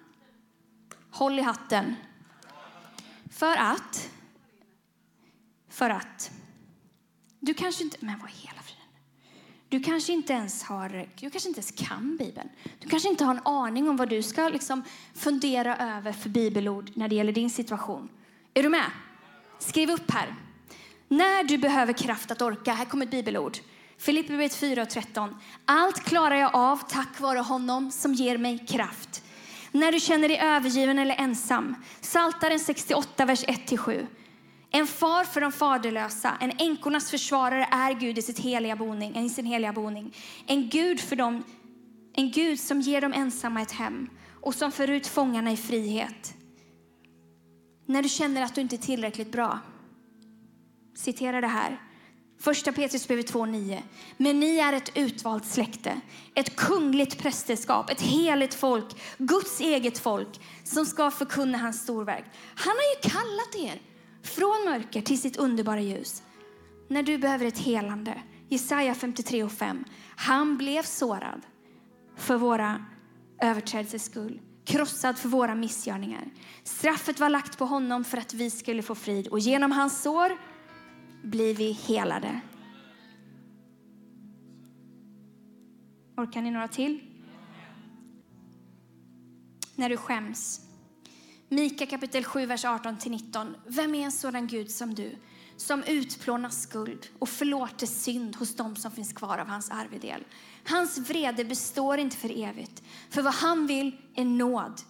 håll 1.11 1.39
i 1.39 1.43
hatten. 1.43 1.95
För 3.31 3.57
att, 3.57 4.11
för 5.69 5.91
att, 5.91 6.31
du 7.41 7.55
kanske 7.55 7.85
inte, 7.85 7.97
men 8.01 8.19
vad 8.19 8.31
hela 8.31 8.63
friden. 8.63 8.85
Du 9.69 9.81
kanske 9.81 10.13
inte 10.13 10.33
ens 10.33 10.63
har, 10.63 11.09
du 11.17 11.31
kanske 11.31 11.49
inte 11.49 11.61
ens 11.61 11.89
kan 11.89 12.17
Bibeln. 12.17 12.49
Du 12.79 12.89
kanske 12.89 13.09
inte 13.09 13.25
har 13.25 13.35
en 13.35 13.47
aning 13.47 13.89
om 13.89 13.97
vad 13.97 14.09
du 14.09 14.23
ska 14.23 14.49
liksom 14.49 14.83
fundera 15.15 15.97
över 15.97 16.13
för 16.13 16.29
bibelord 16.29 16.91
när 16.95 17.09
det 17.09 17.15
gäller 17.15 17.33
din 17.33 17.51
situation. 17.51 18.09
Är 18.55 18.63
du 18.63 18.69
med? 18.69 18.91
Skriv 19.59 19.91
upp 19.91 20.11
här. 20.11 20.35
När 21.09 21.45
du 21.45 21.59
behöver 21.59 21.93
kraft 21.93 22.31
att 22.31 22.43
orka, 22.43 22.73
här 22.73 22.85
kommer 22.85 23.05
ett 23.07 23.11
bibelord. 23.11 23.59
Filipperbrevet 23.99 24.57
4.13. 24.57 25.35
Allt 25.65 26.05
klarar 26.05 26.37
jag 26.37 26.55
av 26.55 26.77
tack 26.89 27.21
vare 27.21 27.39
honom 27.39 27.91
som 27.91 28.15
ger 28.15 28.39
mig 28.39 28.67
kraft. 28.69 29.23
När 29.73 29.93
du 29.93 30.01
känner 30.01 30.29
dig 30.29 30.39
övergiven 30.39 30.99
eller 30.99 31.15
ensam. 31.15 31.75
Saltaren 32.01 32.61
68, 32.61 33.25
vers 33.25 33.45
1-7. 33.45 34.07
En 34.71 34.87
far 34.87 35.25
för 35.25 35.41
de 35.41 35.53
faderlösa, 35.53 36.37
en 36.41 36.53
änkornas 36.59 37.11
försvarare 37.11 37.69
är 37.71 37.93
Gud 37.93 38.19
i, 38.19 38.23
sitt 38.23 38.39
heliga 38.39 38.77
boning, 38.77 39.17
i 39.17 39.29
sin 39.29 39.47
heliga 39.47 39.73
boning. 39.73 40.15
En 40.47 40.69
Gud, 40.69 41.01
för 41.01 41.17
dem, 41.17 41.45
en 42.15 42.31
Gud 42.31 42.61
som 42.61 42.81
ger 42.81 43.01
de 43.01 43.13
ensamma 43.13 43.63
ett 43.63 43.73
hem 43.73 44.11
och 44.41 44.55
som 44.55 44.73
för 44.73 44.91
ut 44.91 45.07
fångarna 45.07 45.53
i 45.53 45.57
frihet. 45.57 46.35
När 47.87 48.03
du 48.03 48.09
känner 48.09 48.43
att 48.43 48.55
du 48.55 48.61
inte 48.61 48.77
är 48.77 48.79
tillräckligt 48.79 49.33
bra, 49.33 49.59
citera 50.95 51.41
det 51.41 51.47
här. 51.47 51.81
Första 52.39 52.73
Petrusbrevet 52.73 53.33
2.9. 53.33 53.83
Men 54.17 54.41
ni 54.41 54.57
är 54.57 54.73
ett 54.73 54.93
utvalt 54.95 55.45
släkte, 55.47 56.01
ett 56.35 56.57
kungligt 56.57 57.19
prästerskap, 57.19 57.91
ett 57.91 58.01
heligt 58.01 58.55
folk, 58.55 58.87
Guds 59.19 59.61
eget 59.61 59.99
folk 59.99 60.41
som 60.65 60.87
ska 60.87 61.11
förkunna 61.11 61.59
hans 61.59 61.83
storverk. 61.83 62.25
Han 62.55 62.75
har 62.77 63.09
ju 63.09 63.11
kallat 63.11 63.73
er 63.73 63.81
från 64.23 64.65
mörker 64.65 65.03
till 65.03 65.21
sitt 65.21 65.37
underbara 65.37 65.81
ljus. 65.81 66.23
När 66.89 67.03
du 67.03 67.19
behöver 67.19 67.47
ett 67.47 67.59
helande, 67.59 68.23
Jesaja 68.49 68.95
53.5. 68.95 69.85
Han 70.17 70.57
blev 70.57 70.83
sårad 70.83 71.43
för 72.17 72.37
våra 72.37 72.85
överträdelsers 73.43 74.03
skull, 74.03 74.41
krossad 74.65 75.19
för 75.19 75.29
våra 75.29 75.55
missgärningar. 75.55 76.25
Straffet 76.65 77.21
var 77.21 77.29
lagt 77.29 77.59
på 77.59 77.65
honom 77.65 78.05
för 78.05 78.19
att 78.19 78.35
vi 78.35 78.51
skulle 78.51 78.83
få 78.83 78.95
frid 78.95 79.29
och 79.29 79.39
genom 79.39 79.73
hans 79.73 80.03
sår 80.03 80.33
blir 81.25 81.55
vi 81.55 81.73
helade. 81.73 82.41
Orkar 86.17 86.43
ni 86.43 86.51
några 86.51 86.69
till? 86.69 87.01
När 89.75 89.89
du 89.89 89.97
skäms. 89.97 90.61
Mika 91.49 91.87
kapitel 91.87 92.25
7, 92.25 92.47
vers 92.47 92.65
18-19. 92.65 93.55
Vem 93.67 93.95
är 93.95 94.05
en 94.05 94.13
sådan 94.13 94.47
Gud 94.47 94.71
som 94.71 94.95
du? 94.95 95.17
Som 95.57 95.83
utplånar 95.83 96.51
skuld 96.51 97.07
och 97.19 97.29
förlåter 97.29 97.87
synd 97.87 98.37
hos 98.37 98.57
dem 98.57 98.77
som 98.77 98.91
finns 98.91 99.13
kvar 99.13 99.39
av 99.39 99.47
hans 99.47 99.71
arvedel. 99.71 100.25
Hans 100.65 100.99
vrede 100.99 101.45
består 101.45 101.99
inte 101.99 102.17
för 102.17 102.43
evigt, 102.43 102.83
för 103.11 103.23
vad 103.23 103.35
han 103.35 103.67
vill 103.67 103.97
är 104.15 104.25
nåd. 104.25 104.81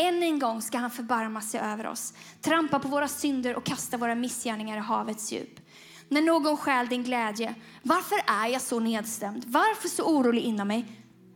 Än 0.00 0.22
en 0.22 0.38
gång 0.38 0.62
ska 0.62 0.78
han 0.78 0.90
förbarma 0.90 1.40
sig 1.40 1.60
över 1.60 1.86
oss, 1.86 2.14
trampa 2.40 2.78
på 2.78 2.88
våra 2.88 3.08
synder 3.08 3.56
och 3.56 3.64
kasta 3.64 3.96
våra 3.96 4.14
missgärningar 4.14 4.76
i 4.76 4.80
havets 4.80 5.32
djup. 5.32 5.60
När 6.08 6.22
någon 6.22 6.56
stjäl 6.56 6.88
din 6.88 7.02
glädje, 7.02 7.54
varför 7.82 8.16
är 8.26 8.46
jag 8.46 8.62
så 8.62 8.80
nedstämd? 8.80 9.44
Varför 9.46 9.88
så 9.88 10.02
orolig 10.02 10.42
inom 10.42 10.68
mig? 10.68 10.86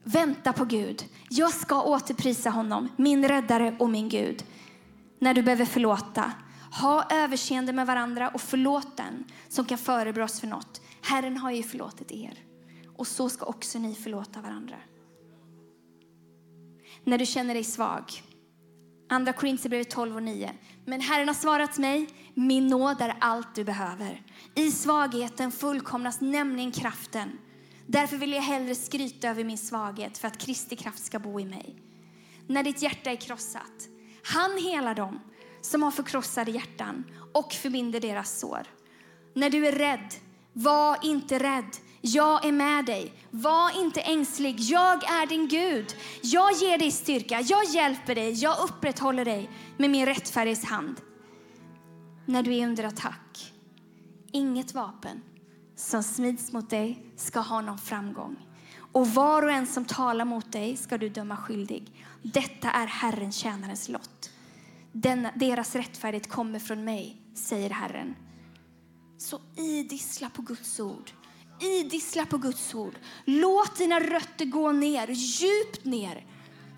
Vänta 0.05 0.53
på 0.53 0.65
Gud. 0.65 1.05
Jag 1.31 1.53
ska 1.53 1.83
återprisa 1.83 2.51
honom, 2.51 2.89
min 2.97 3.29
räddare 3.29 3.77
och 3.79 3.91
min 3.91 4.09
Gud. 4.09 4.45
När 5.19 5.35
du 5.35 5.43
behöver 5.43 5.65
förlåta, 5.65 6.33
ha 6.81 7.07
överseende 7.11 7.73
med 7.73 7.87
varandra 7.87 8.29
och 8.29 8.41
förlåt 8.41 8.97
den 8.97 9.25
som 9.49 9.65
kan 9.65 9.79
förebrå 9.79 10.25
oss 10.25 10.41
för 10.41 10.47
något. 10.47 10.81
Herren 11.03 11.37
har 11.37 11.51
ju 11.51 11.63
förlåtit 11.63 12.13
er 12.13 12.39
och 12.97 13.07
så 13.07 13.29
ska 13.29 13.47
också 13.47 13.79
ni 13.79 13.95
förlåta 13.95 14.41
varandra. 14.41 14.77
När 17.05 17.19
du 17.19 17.27
känner 17.27 17.55
dig 17.55 17.65
svag. 17.65 18.23
Andra 19.13 19.33
Korinthierbrevet 19.33 19.91
12 19.91 20.17
och 20.17 20.23
9. 20.23 20.53
Men 20.85 21.01
Herren 21.01 21.29
har 21.29 21.35
svarat 21.35 21.79
mig, 21.79 22.09
min 22.35 22.67
nåd 22.67 23.01
är 23.01 23.17
allt 23.19 23.55
du 23.55 23.65
behöver. 23.65 24.23
I 24.55 24.71
svagheten 24.71 25.53
fullkomnas 25.53 26.21
nämligen 26.21 26.73
kraften. 26.73 27.39
Därför 27.87 28.17
vill 28.17 28.33
jag 28.33 28.43
hellre 28.43 28.75
skryta 28.75 29.29
över 29.29 29.45
min 29.45 29.59
svaghet 29.59 30.19
för 30.19 30.29
att 30.29 30.39
Kristi 30.39 30.77
kraft 30.77 31.05
ska 31.05 31.19
bo 31.19 31.41
i 31.41 31.45
mig. 31.45 31.77
När 32.47 32.63
ditt 32.63 32.83
hjärta 32.83 33.11
är 33.11 33.17
krossat. 33.17 33.89
Han 34.23 34.59
helar 34.59 34.95
dem 34.95 35.21
som 35.61 35.83
har 35.83 35.91
förkrossade 35.91 36.51
hjärtan 36.51 37.05
och 37.33 37.53
förbinder 37.53 38.01
deras 38.01 38.39
sår. 38.39 38.63
När 39.35 39.51
du 39.51 39.67
är 39.67 39.73
rädd, 39.73 40.15
var 40.53 40.99
inte 41.03 41.39
rädd. 41.39 41.77
Jag 42.05 42.45
är 42.45 42.53
med 42.53 42.85
dig. 42.85 43.13
Var 43.31 43.81
inte 43.81 44.01
ängslig. 44.01 44.61
Jag 44.61 45.05
är 45.05 45.27
din 45.27 45.49
Gud. 45.49 45.97
Jag 46.23 46.53
ger 46.53 46.79
dig 46.79 46.91
styrka. 46.91 47.41
Jag 47.41 47.65
hjälper 47.65 48.15
dig. 48.15 48.33
Jag 48.33 48.59
upprätthåller 48.65 49.25
dig 49.25 49.51
med 49.77 49.91
min 49.91 50.07
rättfärdighets 50.07 50.65
hand. 50.65 51.01
När 52.27 52.43
du 52.43 52.55
är 52.55 52.67
under 52.67 52.85
attack. 52.85 53.53
Inget 54.33 54.75
vapen 54.75 55.23
som 55.77 56.03
smids 56.03 56.53
mot 56.53 56.71
dig 56.71 57.07
ska 57.17 57.41
ha 57.41 57.61
någon 57.61 57.79
framgång. 57.79 58.37
Och 58.93 59.09
var 59.09 59.43
och 59.43 59.51
en 59.51 59.67
som 59.67 59.85
talar 59.85 60.25
mot 60.25 60.53
dig 60.53 60.77
ska 60.77 60.99
du 60.99 61.09
döma 61.09 61.37
skyldig. 61.37 61.93
Detta 62.23 62.71
är 62.71 62.87
Herren, 62.87 63.33
tjänarens 63.33 63.89
lott. 63.89 64.31
Den, 64.93 65.29
deras 65.35 65.75
rättfärdighet 65.75 66.29
kommer 66.29 66.59
från 66.59 66.85
mig, 66.85 67.17
säger 67.35 67.71
Herren. 67.71 68.17
Så 69.19 69.41
idissla 69.57 70.31
på 70.31 70.43
Guds 70.43 70.81
ord. 70.81 71.11
Idissla 71.63 72.27
på 72.27 72.39
Guds 72.39 72.75
ord. 72.75 72.95
Låt 73.25 73.77
dina 73.77 74.01
rötter 74.01 74.45
gå 74.45 74.73
ner, 74.73 75.09
djupt 75.09 75.85
ner. 75.85 76.27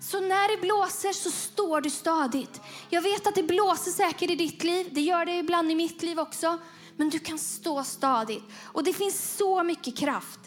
Så 0.01 0.19
när 0.19 0.55
det 0.55 0.61
blåser 0.61 1.13
så 1.13 1.31
står 1.31 1.81
du 1.81 1.89
stadigt. 1.89 2.61
Jag 2.89 3.01
vet 3.01 3.27
att 3.27 3.35
det 3.35 3.43
blåser 3.43 3.91
säkert 3.91 4.29
i 4.29 4.35
ditt 4.35 4.63
liv. 4.63 4.87
Det 4.91 5.01
gör 5.01 5.25
det 5.25 5.37
ibland 5.37 5.71
i 5.71 5.75
mitt 5.75 6.03
liv 6.03 6.19
också. 6.19 6.59
Men 6.97 7.09
du 7.09 7.19
kan 7.19 7.39
stå 7.39 7.83
stadigt. 7.83 8.43
Och 8.63 8.83
det 8.83 8.93
finns 8.93 9.37
så 9.37 9.63
mycket 9.63 9.97
kraft. 9.97 10.39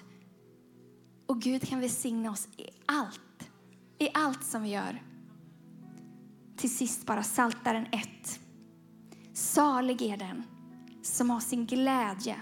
Och 1.27 1.43
Gud 1.43 1.69
kan 1.69 1.81
välsigna 1.81 2.31
oss 2.31 2.49
i 2.57 2.67
allt. 2.87 3.51
I 3.99 4.09
allt 4.15 4.45
som 4.45 4.63
vi 4.63 4.69
gör. 4.69 5.03
Till 6.57 6.77
sist 6.77 7.07
bara 7.07 7.23
Saltaren 7.23 7.87
1. 7.93 8.09
Salig 9.35 10.03
är 10.03 10.17
den 10.17 10.43
som 11.03 11.31
har 11.31 11.41
sin 11.41 11.67
glädje 11.67 12.37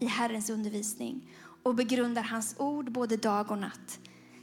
i 0.00 0.06
Herrens 0.06 0.50
undervisning 0.50 1.28
och 1.62 1.74
begrundar 1.74 2.22
hans 2.22 2.54
ord 2.58 2.92
både 2.92 3.16
dag 3.16 3.50
och 3.50 3.58
natt. 3.58 3.98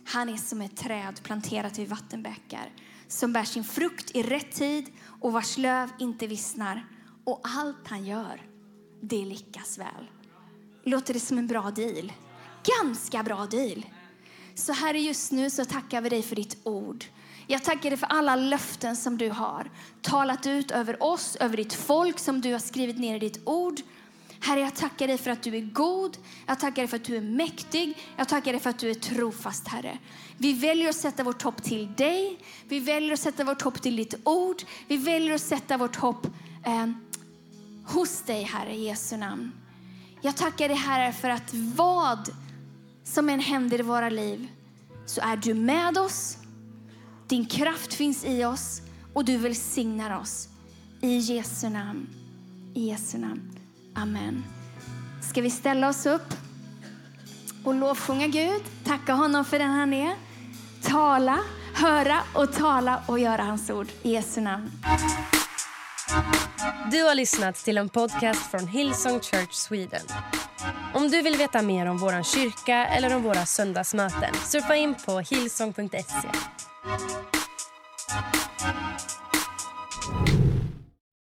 Han 0.05 0.29
är 0.29 0.38
som 0.38 0.62
ett 0.62 0.77
träd 0.77 1.23
planterat 1.23 1.79
vid 1.79 1.89
vattenbäckar 1.89 2.71
som 3.08 3.34
bär 3.34 3.43
sin 3.43 3.63
frukt 3.63 4.12
i 4.15 4.23
rätt 4.23 4.51
tid 4.51 4.91
och 5.21 5.34
vars 5.34 5.58
löv 5.58 5.89
inte 5.99 6.27
vissnar. 6.27 6.86
Och 7.23 7.41
allt 7.43 7.88
han 7.88 8.05
gör, 8.05 8.41
det 9.01 9.25
lyckas 9.25 9.77
väl. 9.77 10.10
Låter 10.84 11.13
det 11.13 11.19
som 11.19 11.38
en 11.38 11.47
bra 11.47 11.71
deal? 11.71 12.13
Ganska 12.82 13.23
bra 13.23 13.45
deal. 13.45 13.86
Så 14.55 14.73
här 14.73 14.93
just 14.93 15.32
nu 15.32 15.49
så 15.49 15.65
tackar 15.65 16.01
vi 16.01 16.10
dig 16.10 16.21
för 16.21 16.36
ditt 16.36 16.58
ord. 16.63 17.05
Jag 17.47 17.63
tackar 17.63 17.89
dig 17.89 17.97
för 17.99 18.08
alla 18.08 18.36
löften 18.36 18.95
som 18.95 19.17
du 19.17 19.29
har 19.29 19.71
talat 20.01 20.47
ut 20.47 20.71
över 20.71 21.03
oss, 21.03 21.36
över 21.36 21.58
ditt 21.58 21.73
folk 21.73 22.19
som 22.19 22.41
du 22.41 22.51
har 22.51 22.60
skrivit 22.60 22.99
ner 22.99 23.15
i 23.15 23.19
ditt 23.19 23.41
ord. 23.45 23.82
Herre, 24.41 24.60
jag 24.60 24.75
tackar 24.75 25.08
dig 25.08 25.17
för 25.17 25.32
att 25.32 25.43
du 25.43 25.56
är 25.56 25.62
god. 25.62 26.17
Jag 26.45 26.60
tackar 26.60 26.82
dig 26.82 26.88
för 26.88 26.97
att 26.97 27.04
du 27.04 27.17
är 27.17 27.21
mäktig. 27.21 27.97
Jag 28.17 28.28
tackar 28.28 28.52
dig 28.52 28.62
för 28.62 28.69
att 28.69 28.80
du 28.80 28.89
är 28.89 28.93
trofast, 28.93 29.67
Herre. 29.67 29.97
Vi 30.38 30.54
väljer 30.54 30.89
att 30.89 30.95
sätta 30.95 31.23
vårt 31.23 31.41
hopp 31.41 31.63
till 31.63 31.93
dig. 31.93 32.39
Vi 32.67 32.80
väljer 32.80 33.13
att 33.13 33.19
sätta 33.19 33.43
vårt 33.43 33.62
hopp 33.62 33.82
till 33.82 33.95
ditt 33.95 34.13
ord. 34.23 34.63
Vi 34.88 34.97
väljer 34.97 35.36
att 35.36 35.41
sätta 35.41 35.78
vårt 35.78 35.95
hopp 35.95 36.25
eh, 36.65 36.88
hos 37.86 38.21
dig, 38.21 38.43
Herre, 38.43 38.75
i 38.75 38.86
Jesu 38.86 39.17
namn. 39.17 39.52
Jag 40.21 40.38
tackar 40.38 40.67
dig, 40.67 40.78
Herre, 40.78 41.13
för 41.13 41.30
att 41.30 41.54
vad 41.54 42.30
som 43.04 43.30
än 43.30 43.39
händer 43.39 43.80
i 43.80 43.84
våra 43.84 44.10
liv 44.10 44.47
så 45.06 45.21
är 45.21 45.38
du 45.38 45.54
med 45.54 45.97
oss. 45.97 46.38
Din 47.28 47.45
kraft 47.45 47.93
finns 47.93 48.25
i 48.25 48.45
oss 48.45 48.82
och 49.13 49.25
du 49.25 49.38
välsignar 49.38 50.19
oss. 50.19 50.49
I 51.02 51.17
Jesu 51.17 51.69
namn. 51.69 52.08
I 52.73 52.88
Jesu 52.88 53.17
namn. 53.17 53.59
Amen. 54.01 54.43
Ska 55.21 55.41
vi 55.41 55.49
ställa 55.49 55.89
oss 55.89 56.05
upp 56.05 56.33
och 57.63 57.73
lovsjunga 57.73 58.27
Gud, 58.27 58.62
tacka 58.83 59.13
honom 59.13 59.45
för 59.45 59.59
den 59.59 59.71
han 59.71 59.93
är, 59.93 60.15
tala, 60.83 61.39
höra 61.73 62.19
och 62.33 62.53
tala 62.53 63.03
och 63.07 63.19
göra 63.19 63.43
hans 63.43 63.69
ord. 63.69 63.88
I 64.01 64.12
Jesu 64.12 64.41
namn. 64.41 64.71
Du 66.91 67.03
har 67.03 67.15
lyssnat 67.15 67.55
till 67.55 67.78
en 67.78 67.89
podcast 67.89 68.51
från 68.51 68.67
Hillsong 68.67 69.19
Church 69.19 69.53
Sweden. 69.53 70.05
Om 70.93 71.09
du 71.09 71.21
vill 71.21 71.36
veta 71.36 71.61
mer 71.61 71.86
om 71.86 71.97
vår 71.97 72.24
kyrka 72.24 72.86
eller 72.86 73.15
om 73.15 73.24
våra 73.24 73.45
söndagsmöten 73.45 74.34
surfa 74.34 74.76
in 74.76 74.95
på 75.05 75.19
hillsong.se. 75.19 76.30